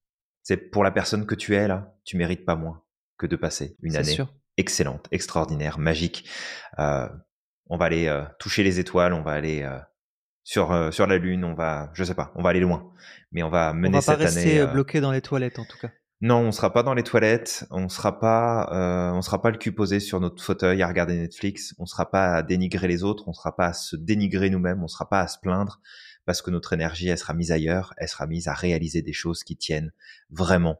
[0.43, 2.83] C'est pour la personne que tu es là, tu mérites pas moins
[3.17, 4.33] que de passer une année sûr.
[4.57, 6.29] excellente, extraordinaire, magique.
[6.79, 7.09] Euh,
[7.67, 9.79] on va aller euh, toucher les étoiles, on va aller euh,
[10.45, 12.93] sur euh, sur la lune, on va, je sais pas, on va aller loin,
[13.33, 14.45] mais on va On mener va pas cette année.
[14.45, 15.89] rester, heu, euh, bloqué dans les toilettes en tout cas.
[16.21, 19.57] non, on sera pas dans les toilettes, on sera pas, euh, on sera pas le
[19.57, 23.27] cul posé sur notre fauteuil à regarder Netflix, on sera pas à dénigrer les autres,
[23.27, 25.81] on sera pas à se dénigrer nous-mêmes, on sera pas à se plaindre
[26.25, 29.43] parce que notre énergie, elle sera mise ailleurs, elle sera mise à réaliser des choses
[29.43, 29.91] qui tiennent
[30.29, 30.79] vraiment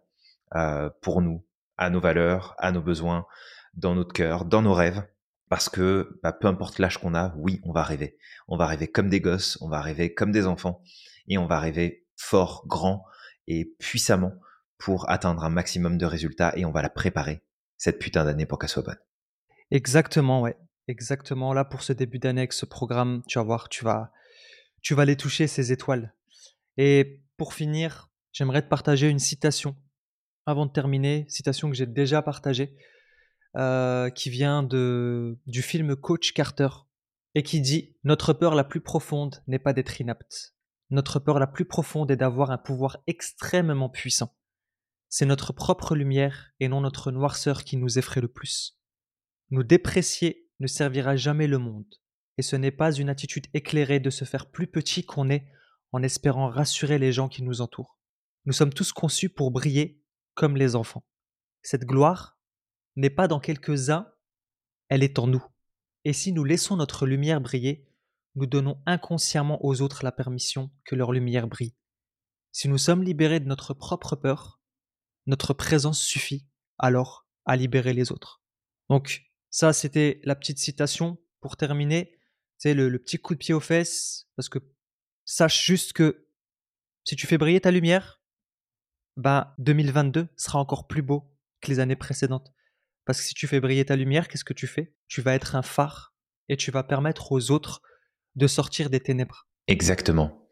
[0.55, 1.43] euh, pour nous,
[1.78, 3.26] à nos valeurs, à nos besoins,
[3.74, 5.03] dans notre cœur, dans nos rêves.
[5.49, 8.17] Parce que bah, peu importe l'âge qu'on a, oui, on va rêver.
[8.47, 10.81] On va rêver comme des gosses, on va rêver comme des enfants,
[11.27, 13.05] et on va rêver fort, grand
[13.47, 14.33] et puissamment
[14.77, 17.43] pour atteindre un maximum de résultats, et on va la préparer,
[17.77, 18.99] cette putain d'année, pour qu'elle soit bonne.
[19.71, 20.57] Exactement, ouais.
[20.87, 21.53] Exactement.
[21.53, 24.11] Là, pour ce début d'année avec ce programme, tu vas voir, tu vas
[24.81, 26.13] tu vas les toucher ces étoiles
[26.77, 29.75] et pour finir, j'aimerais te partager une citation
[30.45, 32.75] avant de terminer, citation que j'ai déjà partagée,
[33.57, 36.69] heu, qui vient de du film Coach Carter
[37.33, 40.55] et qui dit: «Notre peur la plus profonde n'est pas d'être inapte.
[40.89, 44.35] Notre peur la plus profonde est d'avoir un pouvoir extrêmement puissant.
[45.09, 48.79] C'est notre propre lumière et non notre noirceur qui nous effraie le plus.
[49.49, 51.93] Nous déprécier ne servira jamais le monde,
[52.37, 55.47] et ce n'est pas une attitude éclairée de se faire plus petit qu'on est
[55.91, 57.97] en espérant rassurer les gens qui nous entourent.
[58.45, 60.03] Nous sommes tous conçus pour briller
[60.33, 61.05] comme les enfants.
[61.61, 62.34] Cette gloire
[62.95, 64.11] n'est pas dans quelques-uns,
[64.89, 65.43] elle est en nous.
[66.03, 67.87] Et si nous laissons notre lumière briller,
[68.35, 71.75] nous donnons inconsciemment aux autres la permission que leur lumière brille.
[72.51, 74.61] Si nous sommes libérés de notre propre peur,
[75.25, 78.41] notre présence suffit alors à libérer les autres.
[78.89, 82.17] Donc ça, c'était la petite citation pour terminer.
[82.57, 84.59] C'est le, le petit coup de pied aux fesses, parce que
[85.25, 86.27] sache juste que
[87.03, 88.21] si tu fais briller ta lumière,
[89.17, 91.31] bah 2022 sera encore plus beau
[91.61, 92.54] que les années précédentes.
[93.05, 94.93] Parce que si tu fais briller ta lumière, qu'est-ce que tu fais?
[95.07, 96.15] Tu vas être un phare
[96.49, 97.81] et tu vas permettre aux autres
[98.35, 99.47] de sortir des ténèbres.
[99.67, 100.47] Exactement.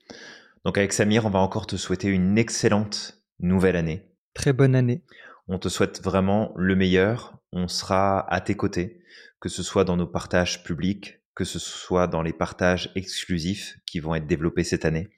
[0.63, 4.07] Donc avec Samir, on va encore te souhaiter une excellente nouvelle année.
[4.33, 5.03] Très bonne année.
[5.47, 7.37] On te souhaite vraiment le meilleur.
[7.51, 9.01] On sera à tes côtés,
[9.39, 13.99] que ce soit dans nos partages publics, que ce soit dans les partages exclusifs qui
[13.99, 15.09] vont être développés cette année,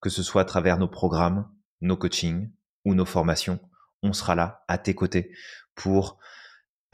[0.00, 1.48] que ce soit à travers nos programmes,
[1.80, 2.50] nos coachings
[2.84, 3.60] ou nos formations.
[4.02, 5.30] On sera là à tes côtés
[5.74, 6.18] pour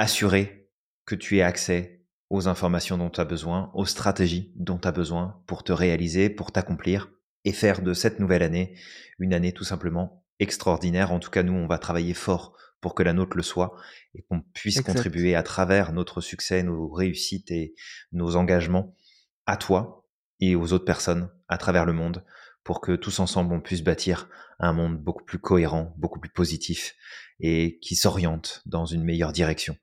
[0.01, 0.71] assurer
[1.05, 4.93] que tu aies accès aux informations dont tu as besoin, aux stratégies dont tu as
[4.93, 7.11] besoin pour te réaliser, pour t'accomplir
[7.45, 8.79] et faire de cette nouvelle année
[9.19, 11.13] une année tout simplement extraordinaire.
[11.13, 13.77] En tout cas, nous, on va travailler fort pour que la nôtre le soit
[14.15, 17.75] et qu'on puisse contribuer à travers notre succès, nos réussites et
[18.13, 18.97] nos engagements
[19.45, 20.07] à toi
[20.41, 22.25] et aux autres personnes à travers le monde
[22.65, 26.95] pour que tous ensemble on puisse bâtir un monde beaucoup plus cohérent, beaucoup plus positif
[27.41, 29.77] et qui s'oriente dans une meilleure direction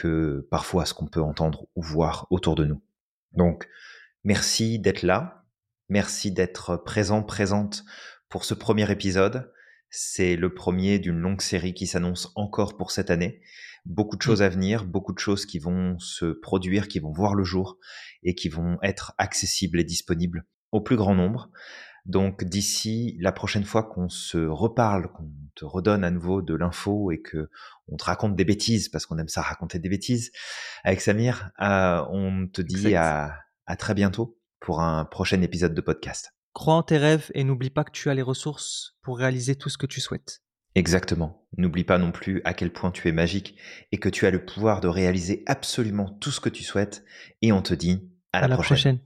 [0.00, 2.82] que parfois ce qu'on peut entendre ou voir autour de nous.
[3.32, 3.68] Donc,
[4.24, 5.44] merci d'être là.
[5.90, 7.84] Merci d'être présent, présente
[8.30, 9.52] pour ce premier épisode.
[9.90, 13.42] C'est le premier d'une longue série qui s'annonce encore pour cette année.
[13.84, 17.34] Beaucoup de choses à venir, beaucoup de choses qui vont se produire, qui vont voir
[17.34, 17.78] le jour
[18.22, 21.50] et qui vont être accessibles et disponibles au plus grand nombre.
[22.06, 27.10] Donc d'ici la prochaine fois qu'on se reparle, qu'on te redonne à nouveau de l'info
[27.10, 27.50] et que
[27.88, 30.30] on te raconte des bêtises, parce qu'on aime ça raconter des bêtises,
[30.84, 33.36] avec Samir, euh, on te dit à,
[33.66, 36.32] à très bientôt pour un prochain épisode de podcast.
[36.52, 39.68] Crois en tes rêves et n'oublie pas que tu as les ressources pour réaliser tout
[39.68, 40.42] ce que tu souhaites.
[40.74, 41.46] Exactement.
[41.56, 43.56] N'oublie pas non plus à quel point tu es magique
[43.92, 47.04] et que tu as le pouvoir de réaliser absolument tout ce que tu souhaites.
[47.42, 49.00] Et on te dit à, la, prochaine.